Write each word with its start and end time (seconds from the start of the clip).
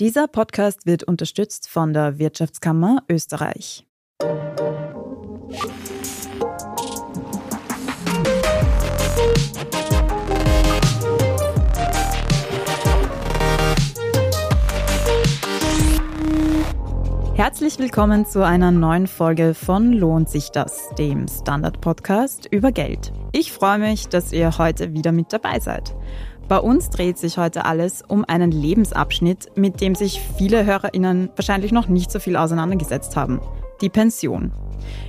Dieser 0.00 0.26
Podcast 0.26 0.86
wird 0.86 1.04
unterstützt 1.04 1.68
von 1.68 1.92
der 1.92 2.18
Wirtschaftskammer 2.18 3.04
Österreich. 3.08 3.86
Herzlich 17.34 17.78
willkommen 17.78 18.26
zu 18.26 18.44
einer 18.44 18.72
neuen 18.72 19.06
Folge 19.06 19.54
von 19.54 19.92
Lohnt 19.92 20.28
sich 20.28 20.50
das, 20.50 20.88
dem 20.98 21.28
Standard-Podcast 21.28 22.46
über 22.50 22.72
Geld. 22.72 23.12
Ich 23.30 23.52
freue 23.52 23.78
mich, 23.78 24.08
dass 24.08 24.32
ihr 24.32 24.58
heute 24.58 24.92
wieder 24.92 25.12
mit 25.12 25.32
dabei 25.32 25.60
seid. 25.60 25.94
Bei 26.48 26.58
uns 26.58 26.90
dreht 26.90 27.16
sich 27.16 27.38
heute 27.38 27.64
alles 27.64 28.02
um 28.06 28.24
einen 28.26 28.50
Lebensabschnitt, 28.50 29.56
mit 29.56 29.80
dem 29.80 29.94
sich 29.94 30.20
viele 30.36 30.66
HörerInnen 30.66 31.30
wahrscheinlich 31.36 31.72
noch 31.72 31.88
nicht 31.88 32.10
so 32.10 32.18
viel 32.18 32.36
auseinandergesetzt 32.36 33.16
haben. 33.16 33.40
Die 33.80 33.88
Pension. 33.88 34.52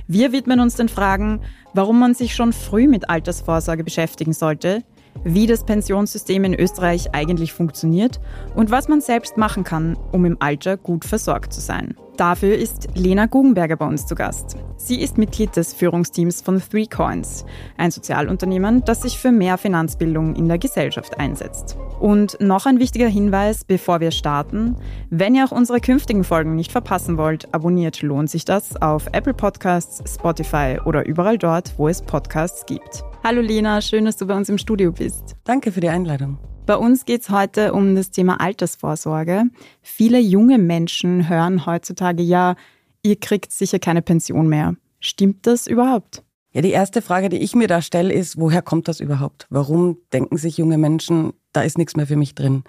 Wir 0.06 0.32
widmen 0.32 0.60
uns 0.60 0.76
den 0.76 0.88
Fragen, 0.88 1.42
warum 1.74 1.98
man 1.98 2.14
sich 2.14 2.34
schon 2.34 2.54
früh 2.54 2.88
mit 2.88 3.10
Altersvorsorge 3.10 3.84
beschäftigen 3.84 4.32
sollte, 4.32 4.82
wie 5.24 5.46
das 5.46 5.64
Pensionssystem 5.64 6.44
in 6.44 6.54
Österreich 6.54 7.14
eigentlich 7.14 7.52
funktioniert 7.52 8.20
und 8.54 8.70
was 8.70 8.88
man 8.88 9.00
selbst 9.00 9.36
machen 9.36 9.64
kann, 9.64 9.96
um 10.12 10.24
im 10.24 10.36
Alter 10.40 10.76
gut 10.76 11.04
versorgt 11.04 11.52
zu 11.52 11.60
sein. 11.60 11.94
Dafür 12.16 12.56
ist 12.56 12.88
Lena 12.94 13.26
Guggenberger 13.26 13.76
bei 13.76 13.86
uns 13.86 14.06
zu 14.06 14.14
Gast. 14.14 14.56
Sie 14.78 15.02
ist 15.02 15.18
Mitglied 15.18 15.54
des 15.54 15.74
Führungsteams 15.74 16.40
von 16.40 16.62
Three 16.62 16.86
Coins, 16.86 17.44
ein 17.76 17.90
Sozialunternehmen, 17.90 18.82
das 18.86 19.02
sich 19.02 19.18
für 19.18 19.30
mehr 19.30 19.58
Finanzbildung 19.58 20.34
in 20.34 20.48
der 20.48 20.56
Gesellschaft 20.56 21.18
einsetzt. 21.18 21.76
Und 22.00 22.38
noch 22.40 22.64
ein 22.64 22.78
wichtiger 22.78 23.08
Hinweis, 23.08 23.64
bevor 23.64 24.00
wir 24.00 24.12
starten. 24.12 24.76
Wenn 25.10 25.34
ihr 25.34 25.44
auch 25.44 25.52
unsere 25.52 25.80
künftigen 25.80 26.24
Folgen 26.24 26.56
nicht 26.56 26.72
verpassen 26.72 27.18
wollt, 27.18 27.52
abonniert 27.54 28.00
lohnt 28.00 28.30
sich 28.30 28.46
das 28.46 28.80
auf 28.80 29.06
Apple 29.12 29.34
Podcasts, 29.34 30.02
Spotify 30.14 30.78
oder 30.84 31.04
überall 31.04 31.36
dort, 31.36 31.74
wo 31.76 31.88
es 31.88 32.00
Podcasts 32.00 32.64
gibt. 32.64 33.04
Hallo 33.28 33.40
Lena, 33.40 33.80
schön, 33.80 34.04
dass 34.04 34.16
du 34.16 34.26
bei 34.28 34.36
uns 34.36 34.48
im 34.48 34.56
Studio 34.56 34.92
bist. 34.92 35.34
Danke 35.42 35.72
für 35.72 35.80
die 35.80 35.88
Einladung. 35.88 36.38
Bei 36.64 36.76
uns 36.76 37.04
geht 37.04 37.22
es 37.22 37.28
heute 37.28 37.72
um 37.72 37.96
das 37.96 38.12
Thema 38.12 38.40
Altersvorsorge. 38.40 39.46
Viele 39.82 40.20
junge 40.20 40.58
Menschen 40.58 41.28
hören 41.28 41.66
heutzutage 41.66 42.22
ja, 42.22 42.54
ihr 43.02 43.18
kriegt 43.18 43.50
sicher 43.50 43.80
keine 43.80 44.00
Pension 44.00 44.46
mehr. 44.46 44.76
Stimmt 45.00 45.44
das 45.48 45.66
überhaupt? 45.66 46.22
Ja, 46.52 46.62
die 46.62 46.70
erste 46.70 47.02
Frage, 47.02 47.28
die 47.28 47.38
ich 47.38 47.56
mir 47.56 47.66
da 47.66 47.82
stelle, 47.82 48.14
ist, 48.14 48.38
woher 48.38 48.62
kommt 48.62 48.86
das 48.86 49.00
überhaupt? 49.00 49.48
Warum 49.50 49.98
denken 50.12 50.36
sich 50.36 50.58
junge 50.58 50.78
Menschen, 50.78 51.32
da 51.52 51.62
ist 51.62 51.78
nichts 51.78 51.96
mehr 51.96 52.06
für 52.06 52.14
mich 52.14 52.36
drin? 52.36 52.62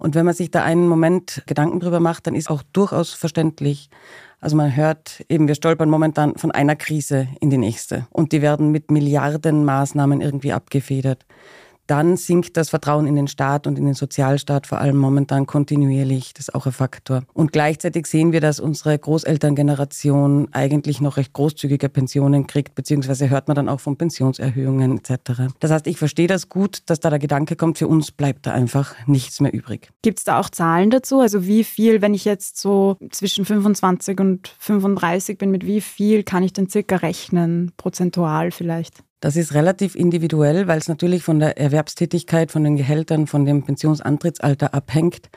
Und 0.00 0.14
wenn 0.14 0.24
man 0.24 0.34
sich 0.34 0.50
da 0.50 0.64
einen 0.64 0.88
Moment 0.88 1.42
Gedanken 1.46 1.78
drüber 1.78 2.00
macht, 2.00 2.26
dann 2.26 2.34
ist 2.34 2.48
auch 2.48 2.62
durchaus 2.72 3.12
verständlich. 3.12 3.90
Also 4.40 4.56
man 4.56 4.74
hört 4.74 5.22
eben, 5.28 5.46
wir 5.46 5.54
stolpern 5.54 5.90
momentan 5.90 6.36
von 6.36 6.50
einer 6.50 6.74
Krise 6.74 7.28
in 7.40 7.50
die 7.50 7.58
nächste. 7.58 8.06
Und 8.10 8.32
die 8.32 8.40
werden 8.40 8.72
mit 8.72 8.90
Milliarden 8.90 9.62
Maßnahmen 9.66 10.22
irgendwie 10.22 10.54
abgefedert 10.54 11.26
dann 11.90 12.16
sinkt 12.16 12.56
das 12.56 12.70
Vertrauen 12.70 13.06
in 13.06 13.16
den 13.16 13.26
Staat 13.26 13.66
und 13.66 13.76
in 13.76 13.84
den 13.84 13.94
Sozialstaat 13.94 14.68
vor 14.68 14.78
allem 14.78 14.96
momentan 14.96 15.46
kontinuierlich. 15.46 16.32
Das 16.34 16.48
ist 16.48 16.54
auch 16.54 16.66
ein 16.66 16.72
Faktor. 16.72 17.24
Und 17.34 17.52
gleichzeitig 17.52 18.06
sehen 18.06 18.30
wir, 18.30 18.40
dass 18.40 18.60
unsere 18.60 18.96
Großelterngeneration 18.96 20.48
eigentlich 20.52 21.00
noch 21.00 21.16
recht 21.16 21.32
großzügige 21.32 21.88
Pensionen 21.88 22.46
kriegt, 22.46 22.76
beziehungsweise 22.76 23.28
hört 23.28 23.48
man 23.48 23.56
dann 23.56 23.68
auch 23.68 23.80
von 23.80 23.96
Pensionserhöhungen 23.96 24.98
etc. 24.98 25.52
Das 25.58 25.72
heißt, 25.72 25.88
ich 25.88 25.98
verstehe 25.98 26.28
das 26.28 26.48
gut, 26.48 26.82
dass 26.86 27.00
da 27.00 27.10
der 27.10 27.18
Gedanke 27.18 27.56
kommt, 27.56 27.78
für 27.78 27.88
uns 27.88 28.12
bleibt 28.12 28.46
da 28.46 28.52
einfach 28.52 28.94
nichts 29.06 29.40
mehr 29.40 29.52
übrig. 29.52 29.90
Gibt 30.02 30.18
es 30.18 30.24
da 30.24 30.38
auch 30.38 30.50
Zahlen 30.50 30.90
dazu? 30.90 31.18
Also 31.18 31.44
wie 31.46 31.64
viel, 31.64 32.02
wenn 32.02 32.14
ich 32.14 32.24
jetzt 32.24 32.58
so 32.58 32.98
zwischen 33.10 33.44
25 33.44 34.20
und 34.20 34.54
35 34.60 35.38
bin, 35.38 35.50
mit 35.50 35.66
wie 35.66 35.80
viel 35.80 36.22
kann 36.22 36.44
ich 36.44 36.52
denn 36.52 36.68
circa 36.68 36.96
rechnen, 36.96 37.72
prozentual 37.76 38.52
vielleicht? 38.52 39.02
Das 39.20 39.36
ist 39.36 39.52
relativ 39.52 39.94
individuell, 39.94 40.66
weil 40.66 40.78
es 40.78 40.88
natürlich 40.88 41.22
von 41.22 41.38
der 41.38 41.58
Erwerbstätigkeit, 41.58 42.50
von 42.50 42.64
den 42.64 42.76
Gehältern, 42.76 43.26
von 43.26 43.44
dem 43.44 43.62
Pensionsantrittsalter 43.62 44.72
abhängt. 44.72 45.28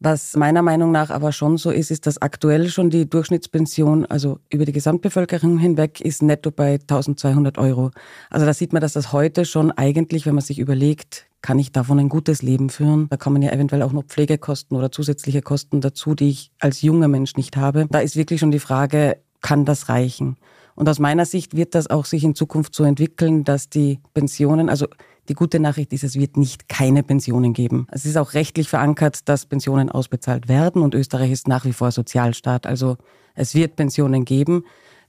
Was 0.00 0.36
meiner 0.36 0.62
Meinung 0.62 0.92
nach 0.92 1.10
aber 1.10 1.32
schon 1.32 1.56
so 1.56 1.70
ist, 1.70 1.90
ist, 1.90 2.06
dass 2.06 2.22
aktuell 2.22 2.68
schon 2.68 2.88
die 2.88 3.10
Durchschnittspension, 3.10 4.06
also 4.06 4.38
über 4.48 4.64
die 4.64 4.72
Gesamtbevölkerung 4.72 5.58
hinweg, 5.58 6.00
ist 6.00 6.22
netto 6.22 6.52
bei 6.52 6.74
1200 6.74 7.58
Euro. 7.58 7.90
Also 8.30 8.46
da 8.46 8.54
sieht 8.54 8.72
man, 8.72 8.80
dass 8.80 8.92
das 8.92 9.12
heute 9.12 9.44
schon 9.44 9.72
eigentlich, 9.72 10.24
wenn 10.24 10.36
man 10.36 10.44
sich 10.44 10.60
überlegt, 10.60 11.26
kann 11.42 11.58
ich 11.58 11.72
davon 11.72 11.98
ein 11.98 12.08
gutes 12.08 12.42
Leben 12.42 12.70
führen? 12.70 13.08
Da 13.10 13.16
kommen 13.16 13.42
ja 13.42 13.50
eventuell 13.50 13.82
auch 13.82 13.92
noch 13.92 14.04
Pflegekosten 14.04 14.76
oder 14.76 14.92
zusätzliche 14.92 15.42
Kosten 15.42 15.80
dazu, 15.80 16.14
die 16.14 16.30
ich 16.30 16.52
als 16.60 16.80
junger 16.80 17.08
Mensch 17.08 17.36
nicht 17.36 17.56
habe. 17.56 17.86
Da 17.90 17.98
ist 17.98 18.16
wirklich 18.16 18.40
schon 18.40 18.52
die 18.52 18.58
Frage, 18.60 19.18
kann 19.40 19.64
das 19.64 19.88
reichen? 19.88 20.36
Und 20.78 20.88
aus 20.88 21.00
meiner 21.00 21.24
Sicht 21.24 21.56
wird 21.56 21.74
das 21.74 21.90
auch 21.90 22.04
sich 22.04 22.22
in 22.22 22.36
Zukunft 22.36 22.72
so 22.72 22.84
entwickeln, 22.84 23.42
dass 23.42 23.68
die 23.68 23.98
Pensionen, 24.14 24.68
also 24.68 24.86
die 25.28 25.34
gute 25.34 25.58
Nachricht 25.58 25.92
ist, 25.92 26.04
es 26.04 26.14
wird 26.14 26.36
nicht 26.36 26.68
keine 26.68 27.02
Pensionen 27.02 27.52
geben. 27.52 27.88
Es 27.90 28.06
ist 28.06 28.16
auch 28.16 28.32
rechtlich 28.34 28.68
verankert, 28.68 29.28
dass 29.28 29.44
Pensionen 29.44 29.90
ausbezahlt 29.90 30.46
werden 30.46 30.82
und 30.82 30.94
Österreich 30.94 31.32
ist 31.32 31.48
nach 31.48 31.64
wie 31.64 31.72
vor 31.72 31.90
Sozialstaat. 31.90 32.64
Also 32.64 32.96
es 33.34 33.56
wird 33.56 33.74
Pensionen 33.74 34.24
geben. 34.24 34.62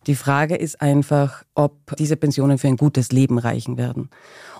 Die 0.07 0.15
Frage 0.15 0.55
ist 0.55 0.81
einfach, 0.81 1.43
ob 1.53 1.95
diese 1.97 2.15
Pensionen 2.15 2.57
für 2.57 2.67
ein 2.67 2.77
gutes 2.77 3.11
Leben 3.11 3.37
reichen 3.37 3.77
werden. 3.77 4.09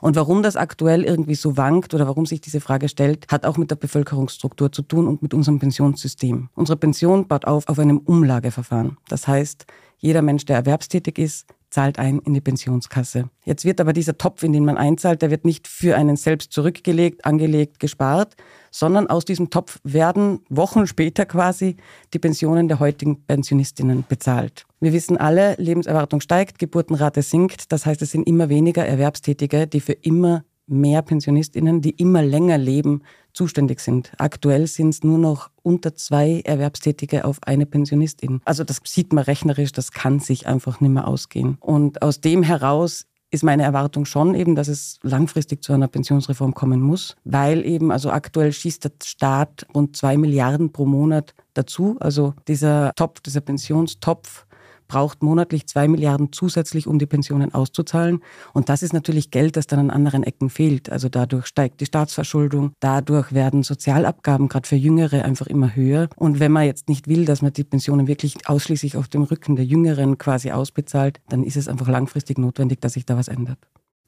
Und 0.02 0.16
warum 0.16 0.44
das 0.44 0.58
aktuell 0.58 1.03
irgendwie 1.03 1.36
so 1.36 1.58
wankt 1.58 1.96
oder 1.96 2.06
warum 2.06 2.28
sich 2.28 2.41
diese 2.41 2.62
Frage 2.62 2.88
stellt, 2.88 3.26
hat 3.31 3.47
auch 3.47 3.58
mit 3.58 3.72
der 3.72 3.78
Bevölkerungsstruktur 3.78 4.72
zu 4.72 4.84
tun 4.84 5.08
und 5.08 5.24
mit 5.24 5.34
unserem 5.34 5.58
Pensionssystem. 5.58 6.50
Unsere 6.53 6.78
Pension 6.78 7.28
baut 7.28 7.46
auf 7.46 7.68
auf 7.68 7.80
einem 7.80 7.97
Umlageverfahren. 7.97 8.97
Das 9.08 9.28
heißt, 9.28 9.66
jeder 10.00 10.22
Mensch, 10.22 10.46
der 10.46 10.58
erwerbstätig 10.58 11.18
ist, 11.20 11.46
zahlt 11.70 12.00
ein 12.00 12.20
in 12.20 12.34
die 12.34 12.42
Pensionskasse. 12.42 13.30
Jetzt 13.46 13.64
wird 13.64 13.80
aber 13.80 13.94
dieser 13.94 14.18
Topf, 14.18 14.44
in 14.44 14.54
den 14.54 14.66
man 14.66 14.78
einzahlt, 14.78 15.22
der 15.22 15.30
wird 15.30 15.46
nicht 15.46 15.68
für 15.68 15.96
einen 15.96 16.16
selbst 16.16 16.52
zurückgelegt, 16.52 17.26
angelegt, 17.26 17.80
gespart, 17.80 18.36
sondern 18.72 19.08
aus 19.08 19.26
diesem 19.26 19.50
Topf 19.50 19.80
werden 19.84 20.40
Wochen 20.50 20.88
später 20.88 21.26
quasi 21.26 21.78
die 22.14 22.20
Pensionen 22.20 22.68
der 22.68 22.80
heutigen 22.80 23.24
Pensionistinnen 23.24 24.04
bezahlt. 24.08 24.66
Wir 24.80 24.94
wissen 24.94 25.18
alle, 25.18 25.56
Lebenserwartung 25.58 26.22
steigt, 26.22 26.59
Geburtenrate 26.59 27.22
sinkt. 27.22 27.72
Das 27.72 27.86
heißt, 27.86 28.02
es 28.02 28.12
sind 28.12 28.28
immer 28.28 28.50
weniger 28.50 28.86
Erwerbstätige, 28.86 29.68
die 29.68 29.82
für 29.82 29.94
immer 29.94 30.44
mehr 30.70 31.02
Pensionistinnen, 31.02 31.82
die 31.82 31.92
immer 31.92 32.22
länger 32.22 32.58
leben, 32.58 33.02
zuständig 33.34 33.79
sind. 33.79 34.12
Aktuell 34.17 34.67
sind 34.67 34.90
es 34.90 35.03
nur 35.03 35.17
noch 35.17 35.50
unter 35.63 35.95
zwei 35.95 36.41
Erwerbstätige 36.44 37.25
auf 37.25 37.38
eine 37.44 37.66
Pensionistin. 37.66 38.41
Also 38.45 38.63
das 38.63 38.81
sieht 38.84 39.13
man 39.13 39.23
rechnerisch, 39.23 39.72
das 39.72 39.91
kann 39.91 40.19
sich 40.19 40.47
einfach 40.47 40.81
nicht 40.81 40.91
mehr 40.91 41.07
ausgehen. 41.07 41.57
Und 41.59 42.01
aus 42.01 42.22
dem 42.22 42.44
heraus 42.44 43.06
ist 43.31 43.44
meine 43.44 43.63
Erwartung 43.63 44.06
schon 44.06 44.34
eben, 44.34 44.56
dass 44.56 44.67
es 44.67 45.00
langfristig 45.03 45.63
zu 45.63 45.73
einer 45.73 45.88
Pensionsreform 45.88 46.53
kommen 46.53 46.81
muss, 46.81 47.16
weil 47.23 47.66
eben, 47.66 47.91
also 47.91 48.09
aktuell 48.09 48.51
schießt 48.51 48.85
der 48.85 48.91
Staat 49.03 49.67
rund 49.75 49.96
zwei 49.96 50.17
Milliarden 50.17 50.72
pro 50.72 50.85
Monat 50.85 51.35
dazu. 51.53 51.97
Also 52.00 52.34
dieser 52.47 52.91
Topf, 52.96 53.19
dieser 53.22 53.41
Pensionstopf 53.41 54.47
braucht 54.90 55.24
monatlich 55.24 55.68
zwei 55.68 55.88
Milliarden 55.88 56.34
zusätzlich, 56.34 56.88
um 56.88 57.00
die 57.00 57.06
Pensionen 57.06 57.54
auszuzahlen. 57.54 58.22
Und 58.52 58.68
das 58.68 58.84
ist 58.84 58.92
natürlich 58.92 59.32
Geld, 59.32 59.56
das 59.56 59.68
dann 59.68 59.80
an 59.80 59.90
anderen 59.90 60.24
Ecken 60.24 60.50
fehlt. 60.50 60.92
Also 60.92 61.08
dadurch 61.08 61.46
steigt 61.46 61.80
die 61.80 61.86
Staatsverschuldung, 61.86 62.74
dadurch 62.82 63.32
werden 63.32 63.64
Sozialabgaben 63.64 64.50
gerade 64.50 64.68
für 64.68 64.76
Jüngere 64.76 65.24
einfach 65.24 65.48
immer 65.48 65.74
höher. 65.76 66.10
Und 66.18 66.42
wenn 66.42 66.52
man 66.52 66.66
jetzt 66.66 66.90
nicht 66.90 67.08
will, 67.08 67.24
dass 67.24 67.42
man 67.42 67.54
die 67.54 67.64
Pensionen 67.64 68.08
wirklich 68.08 68.50
ausschließlich 68.50 68.98
auf 68.98 69.08
dem 69.08 69.24
Rücken 69.24 69.56
der 69.56 69.64
Jüngeren 69.64 70.18
quasi 70.18 70.52
ausbezahlt, 70.52 71.22
dann 71.30 71.44
ist 71.44 71.56
es 71.56 71.70
einfach 71.70 71.88
langfristig 71.88 72.38
notwendig, 72.38 72.82
dass 72.82 72.94
sich 72.94 73.06
da 73.06 73.16
was 73.16 73.30
ändert. 73.30 73.60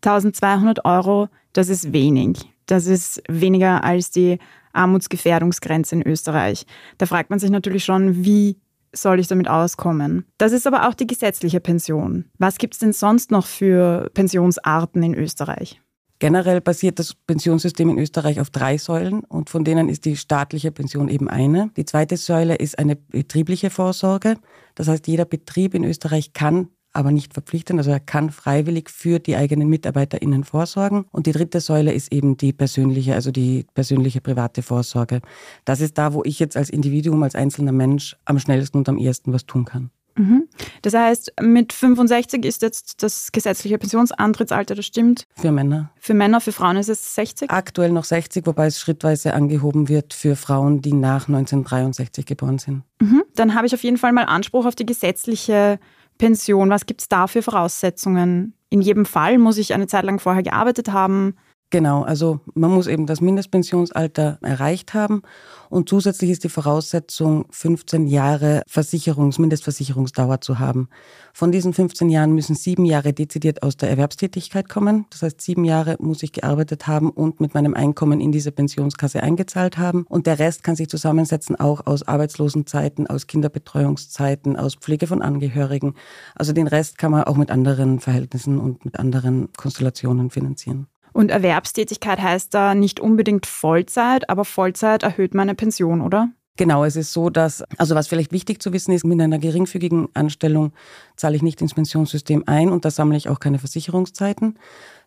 1200 0.03 0.83
Euro, 0.83 1.29
das 1.53 1.69
ist 1.69 1.93
wenig. 1.93 2.39
Das 2.65 2.87
ist 2.87 3.21
weniger 3.29 3.83
als 3.83 4.09
die 4.09 4.39
Armutsgefährdungsgrenze 4.73 5.95
in 5.95 6.07
Österreich. 6.07 6.65
Da 6.97 7.05
fragt 7.05 7.29
man 7.29 7.39
sich 7.39 7.49
natürlich 7.49 7.83
schon, 7.83 8.23
wie 8.23 8.57
soll 8.93 9.19
ich 9.19 9.27
damit 9.27 9.47
auskommen. 9.47 10.25
Das 10.37 10.51
ist 10.51 10.67
aber 10.67 10.87
auch 10.87 10.93
die 10.93 11.07
gesetzliche 11.07 11.59
Pension. 11.59 12.25
Was 12.37 12.57
gibt 12.57 12.73
es 12.73 12.79
denn 12.79 12.93
sonst 12.93 13.31
noch 13.31 13.45
für 13.45 14.09
Pensionsarten 14.13 15.01
in 15.03 15.13
Österreich? 15.13 15.81
Generell 16.19 16.61
basiert 16.61 16.99
das 16.99 17.15
Pensionssystem 17.15 17.89
in 17.89 17.97
Österreich 17.97 18.39
auf 18.39 18.51
drei 18.51 18.77
Säulen 18.77 19.21
und 19.23 19.49
von 19.49 19.63
denen 19.63 19.89
ist 19.89 20.05
die 20.05 20.15
staatliche 20.15 20.71
Pension 20.71 21.09
eben 21.09 21.27
eine. 21.27 21.71
Die 21.77 21.85
zweite 21.85 22.15
Säule 22.15 22.55
ist 22.55 22.77
eine 22.77 22.95
betriebliche 22.95 23.71
Vorsorge. 23.71 24.35
Das 24.75 24.87
heißt, 24.87 25.07
jeder 25.07 25.25
Betrieb 25.25 25.73
in 25.73 25.83
Österreich 25.83 26.33
kann 26.33 26.67
aber 26.93 27.11
nicht 27.11 27.33
verpflichtend. 27.33 27.79
Also 27.79 27.91
er 27.91 27.99
kann 27.99 28.31
freiwillig 28.31 28.89
für 28.89 29.19
die 29.19 29.35
eigenen 29.35 29.69
MitarbeiterInnen 29.69 30.43
vorsorgen. 30.43 31.05
Und 31.11 31.27
die 31.27 31.31
dritte 31.31 31.59
Säule 31.59 31.93
ist 31.93 32.11
eben 32.11 32.37
die 32.37 32.53
persönliche, 32.53 33.13
also 33.13 33.31
die 33.31 33.65
persönliche 33.73 34.21
private 34.21 34.61
Vorsorge. 34.61 35.21
Das 35.65 35.81
ist 35.81 35.97
da, 35.97 36.13
wo 36.13 36.23
ich 36.23 36.39
jetzt 36.39 36.57
als 36.57 36.69
Individuum, 36.69 37.23
als 37.23 37.35
einzelner 37.35 37.71
Mensch 37.71 38.15
am 38.25 38.39
schnellsten 38.39 38.77
und 38.77 38.89
am 38.89 38.97
ehesten 38.97 39.33
was 39.33 39.45
tun 39.45 39.65
kann. 39.65 39.91
Mhm. 40.17 40.47
Das 40.81 40.93
heißt, 40.93 41.33
mit 41.41 41.73
65 41.73 42.45
ist 42.45 42.61
jetzt 42.61 43.03
das 43.03 43.31
gesetzliche 43.31 43.77
Pensionsantrittsalter, 43.77 44.75
das 44.75 44.85
stimmt? 44.85 45.25
Für 45.35 45.51
Männer. 45.51 45.91
Für 45.99 46.13
Männer, 46.13 46.41
für 46.41 46.51
Frauen 46.51 46.77
ist 46.77 46.89
es 46.89 47.15
60? 47.15 47.49
Aktuell 47.49 47.91
noch 47.91 48.03
60, 48.03 48.45
wobei 48.45 48.67
es 48.67 48.79
schrittweise 48.79 49.33
angehoben 49.33 49.89
wird 49.89 50.13
für 50.13 50.35
Frauen, 50.35 50.81
die 50.81 50.93
nach 50.93 51.27
1963 51.27 52.25
geboren 52.25 52.57
sind. 52.57 52.83
Mhm. 52.99 53.23
Dann 53.35 53.55
habe 53.55 53.67
ich 53.67 53.73
auf 53.73 53.83
jeden 53.83 53.97
Fall 53.97 54.11
mal 54.11 54.25
Anspruch 54.25 54.65
auf 54.65 54.75
die 54.75 54.85
gesetzliche 54.85 55.79
Pension. 56.21 56.69
Was 56.69 56.85
gibt 56.85 57.01
es 57.01 57.09
da 57.09 57.25
für 57.25 57.41
Voraussetzungen? 57.41 58.53
In 58.69 58.79
jedem 58.81 59.05
Fall 59.05 59.39
muss 59.39 59.57
ich 59.57 59.73
eine 59.73 59.87
Zeit 59.87 60.05
lang 60.05 60.19
vorher 60.19 60.43
gearbeitet 60.43 60.91
haben. 60.91 61.35
Genau, 61.71 62.01
also 62.03 62.41
man 62.53 62.69
muss 62.69 62.87
eben 62.87 63.05
das 63.05 63.21
Mindestpensionsalter 63.21 64.39
erreicht 64.41 64.93
haben 64.93 65.21
und 65.69 65.87
zusätzlich 65.87 66.29
ist 66.29 66.43
die 66.43 66.49
Voraussetzung, 66.49 67.45
15 67.49 68.07
Jahre 68.07 68.61
Versicherungs-, 68.69 69.39
Mindestversicherungsdauer 69.39 70.41
zu 70.41 70.59
haben. 70.59 70.89
Von 71.33 71.53
diesen 71.53 71.71
15 71.71 72.09
Jahren 72.09 72.35
müssen 72.35 72.55
sieben 72.55 72.83
Jahre 72.83 73.13
dezidiert 73.13 73.63
aus 73.63 73.77
der 73.77 73.89
Erwerbstätigkeit 73.89 74.67
kommen. 74.67 75.05
Das 75.11 75.21
heißt, 75.21 75.39
sieben 75.39 75.63
Jahre 75.63 75.95
muss 75.99 76.23
ich 76.23 76.33
gearbeitet 76.33 76.87
haben 76.87 77.09
und 77.09 77.39
mit 77.39 77.53
meinem 77.53 77.73
Einkommen 77.73 78.19
in 78.19 78.33
diese 78.33 78.51
Pensionskasse 78.51 79.23
eingezahlt 79.23 79.77
haben. 79.77 80.05
Und 80.09 80.27
der 80.27 80.39
Rest 80.39 80.63
kann 80.63 80.75
sich 80.75 80.89
zusammensetzen 80.89 81.57
auch 81.57 81.87
aus 81.87 82.05
Arbeitslosenzeiten, 82.05 83.07
aus 83.07 83.27
Kinderbetreuungszeiten, 83.27 84.57
aus 84.57 84.75
Pflege 84.75 85.07
von 85.07 85.21
Angehörigen. 85.21 85.93
Also 86.35 86.51
den 86.51 86.67
Rest 86.67 86.97
kann 86.97 87.11
man 87.11 87.23
auch 87.23 87.37
mit 87.37 87.49
anderen 87.49 88.01
Verhältnissen 88.01 88.59
und 88.59 88.83
mit 88.83 88.99
anderen 88.99 89.53
Konstellationen 89.53 90.31
finanzieren. 90.31 90.87
Und 91.13 91.31
Erwerbstätigkeit 91.31 92.21
heißt 92.21 92.53
da 92.53 92.75
nicht 92.75 92.99
unbedingt 92.99 93.45
Vollzeit, 93.45 94.29
aber 94.29 94.45
Vollzeit 94.45 95.03
erhöht 95.03 95.33
meine 95.33 95.55
Pension, 95.55 96.01
oder? 96.01 96.29
Genau, 96.57 96.83
es 96.83 96.95
ist 96.95 97.13
so, 97.13 97.29
dass, 97.29 97.63
also 97.77 97.95
was 97.95 98.07
vielleicht 98.07 98.31
wichtig 98.31 98.61
zu 98.61 98.73
wissen 98.73 98.91
ist, 98.91 99.05
mit 99.05 99.19
einer 99.19 99.39
geringfügigen 99.39 100.09
Anstellung 100.13 100.73
zahle 101.15 101.35
ich 101.35 101.41
nicht 101.41 101.61
ins 101.61 101.73
Pensionssystem 101.73 102.43
ein 102.45 102.69
und 102.69 102.85
da 102.85 102.91
sammle 102.91 103.17
ich 103.17 103.29
auch 103.29 103.39
keine 103.39 103.57
Versicherungszeiten. 103.57 104.59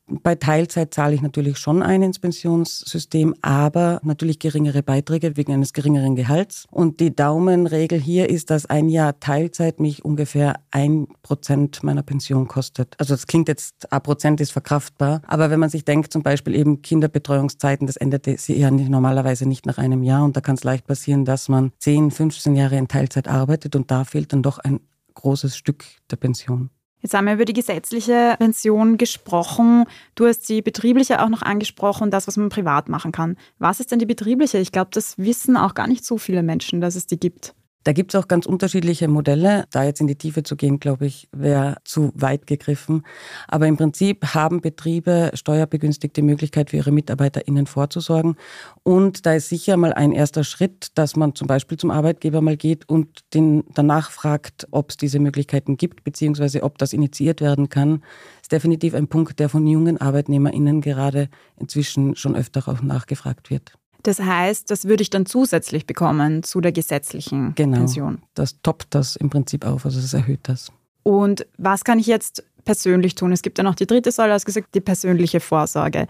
Bei 0.07 0.35
Teilzeit 0.35 0.93
zahle 0.93 1.15
ich 1.15 1.23
natürlich 1.23 1.57
schon 1.57 1.83
ein 1.83 2.03
ins 2.03 2.19
Pensionssystem, 2.19 3.35
aber 3.41 4.01
natürlich 4.05 4.39
geringere 4.39 4.83
Beiträge 4.83 5.39
wegen 5.39 5.55
eines 5.55 5.73
geringeren 5.73 6.15
Gehalts. 6.15 6.67
Und 6.71 7.01
die 7.01 7.17
Daumenregel 7.17 7.99
hier 7.99 8.29
ist, 8.29 8.51
dass 8.51 8.67
ein 8.67 8.91
Jahr 8.91 9.19
Teilzeit 9.19 9.81
mich 9.81 10.05
ungefähr 10.05 10.61
ein 10.71 11.07
Prozent 11.23 11.83
meiner 11.83 12.03
Pension 12.03 12.49
kostet. 12.49 12.95
Also 12.99 13.15
das 13.15 13.27
klingt 13.27 13.49
jetzt, 13.49 13.91
ein 13.91 14.03
Prozent 14.03 14.43
ist 14.43 14.51
verkraftbar, 14.53 15.23
aber 15.27 15.49
wenn 15.49 15.61
man 15.61 15.71
sich 15.71 15.87
denkt, 15.87 16.13
zum 16.13 16.23
Beispiel 16.23 16.55
eben 16.55 16.83
Kinderbetreuungszeiten, 16.83 17.87
das 17.87 17.97
endet 17.97 18.27
sie 18.41 18.59
ja 18.59 18.71
normalerweise 18.71 19.47
nicht 19.49 19.65
nach 19.65 19.79
einem 19.79 20.03
Jahr 20.03 20.25
und 20.25 20.37
da 20.37 20.43
kann 20.43 20.57
es 20.57 20.65
leicht 20.65 20.87
passieren, 20.87 21.25
dass 21.25 21.49
man 21.49 21.73
10, 21.79 22.11
15 22.11 22.57
Jahre 22.57 22.77
in 22.77 22.89
Teilzeit 22.89 23.27
arbeitet 23.27 23.75
und 23.75 23.91
da 23.91 24.05
fehlt 24.05 24.35
dann 24.35 24.43
doch 24.43 24.59
ein 24.59 24.81
großes 25.15 25.57
Stück 25.57 25.85
der 26.11 26.17
Pension. 26.17 26.69
Jetzt 27.05 27.13
haben 27.13 27.27
wir 27.27 27.35
über 27.35 27.45
die 27.45 27.53
gesetzliche 27.53 28.35
Pension 28.39 28.97
gesprochen. 28.97 29.85
Du 30.15 30.27
hast 30.27 30.49
die 30.49 30.63
betriebliche 30.63 31.23
auch 31.23 31.29
noch 31.29 31.43
angesprochen, 31.43 32.11
das, 32.11 32.27
was 32.27 32.39
man 32.39 32.49
privat 32.49 32.89
machen 32.89 33.13
kann. 33.13 33.37
Was 33.59 33.79
ist 33.79 33.93
denn 33.93 33.99
die 33.99 34.07
betriebliche? 34.07 34.57
Ich 34.57 34.73
glaube, 34.73 34.89
das 34.91 35.19
wissen 35.19 35.59
auch 35.59 35.75
gar 35.75 35.87
nicht 35.87 36.03
so 36.07 36.17
viele 36.17 36.43
Menschen, 36.43 36.81
dass 36.81 36.95
es 36.95 37.07
die 37.07 37.21
gibt. 37.21 37.55
Da 37.85 37.93
gibt 37.93 38.15
es 38.15 38.21
auch 38.21 38.29
ganz 38.29 38.47
unterschiedliche 38.47 39.09
Modelle. 39.09 39.67
Da 39.71 39.85
jetzt 39.85 40.01
in 40.01 40.07
die 40.07 40.17
Tiefe 40.17 40.43
zu 40.43 40.57
gehen, 40.57 40.81
glaube 40.81 41.05
ich, 41.05 41.29
wäre 41.33 41.77
zu 41.85 42.13
weit 42.15 42.47
gegriffen. 42.47 43.03
Aber 43.47 43.67
im 43.67 43.77
Prinzip 43.77 44.35
haben 44.35 44.63
Betriebe 44.63 45.31
steuerbegünstigte 45.35 46.23
Möglichkeit 46.23 46.71
für 46.71 46.79
ihre 46.79 46.93
MitarbeiterInnen 46.93 47.67
vorzusorgen. 47.67 48.37
Und 48.83 49.27
da 49.27 49.35
ist 49.35 49.51
sicher 49.51 49.77
mal 49.77 49.93
ein 49.93 50.13
erster 50.13 50.45
Schritt, 50.45 50.89
dass 50.95 51.15
man 51.15 51.35
zum 51.35 51.47
Beispiel 51.47 51.77
zum 51.77 51.91
Arbeitgeber 51.91 52.41
mal 52.41 52.57
geht 52.57 52.89
und 52.89 53.21
den 53.35 53.65
danach 53.75 54.11
fragt, 54.11 54.67
ob 54.71 54.91
es 54.91 54.97
diese 54.97 55.19
Möglichkeiten 55.19 55.77
gibt, 55.77 56.05
beziehungsweise 56.05 56.63
ob 56.63 56.79
das 56.79 56.95
initiiert 56.95 57.43
werden 57.43 57.69
kann. 57.69 58.03
Ist 58.41 58.53
definitiv 58.53 58.95
ein 58.95 59.09
Punkt, 59.09 59.39
der 59.39 59.51
von 59.51 59.67
jungen 59.67 60.01
ArbeitnehmerInnen 60.01 60.81
gerade 60.81 61.29
inzwischen 61.59 62.17
schon 62.17 62.35
öfter 62.35 62.67
auch 62.67 62.81
nachgefragt 62.81 63.51
wird. 63.51 63.75
Das 64.05 64.21
heißt, 64.21 64.71
das 64.71 64.85
würde 64.85 65.03
ich 65.03 65.11
dann 65.11 65.25
zusätzlich 65.25 65.87
bekommen 65.87 66.43
zu 66.43 66.61
der 66.61 66.73
gesetzlichen 66.73 67.55
genau, 67.55 67.79
Pension. 67.79 68.23
Das 68.35 68.61
toppt 68.61 68.95
das 68.95 69.17
im 69.17 69.31
Prinzip 69.31 69.65
auf, 69.65 69.87
also 69.87 69.99
es 69.99 70.13
erhöht 70.13 70.41
das. 70.45 70.71
Und 71.03 71.47
was 71.57 71.85
kann 71.85 71.99
ich 71.99 72.07
jetzt 72.07 72.45
persönlich 72.65 73.15
tun? 73.15 73.33
Es 73.33 73.43
gibt 73.43 73.57
ja 73.59 73.65
noch 73.65 73.75
die 73.75 73.87
dritte 73.87 74.13
Säule, 74.13 74.35
als 74.35 74.45
gesagt, 74.45 74.75
die 74.75 74.81
persönliche 74.81 75.41
Vorsorge. 75.41 76.07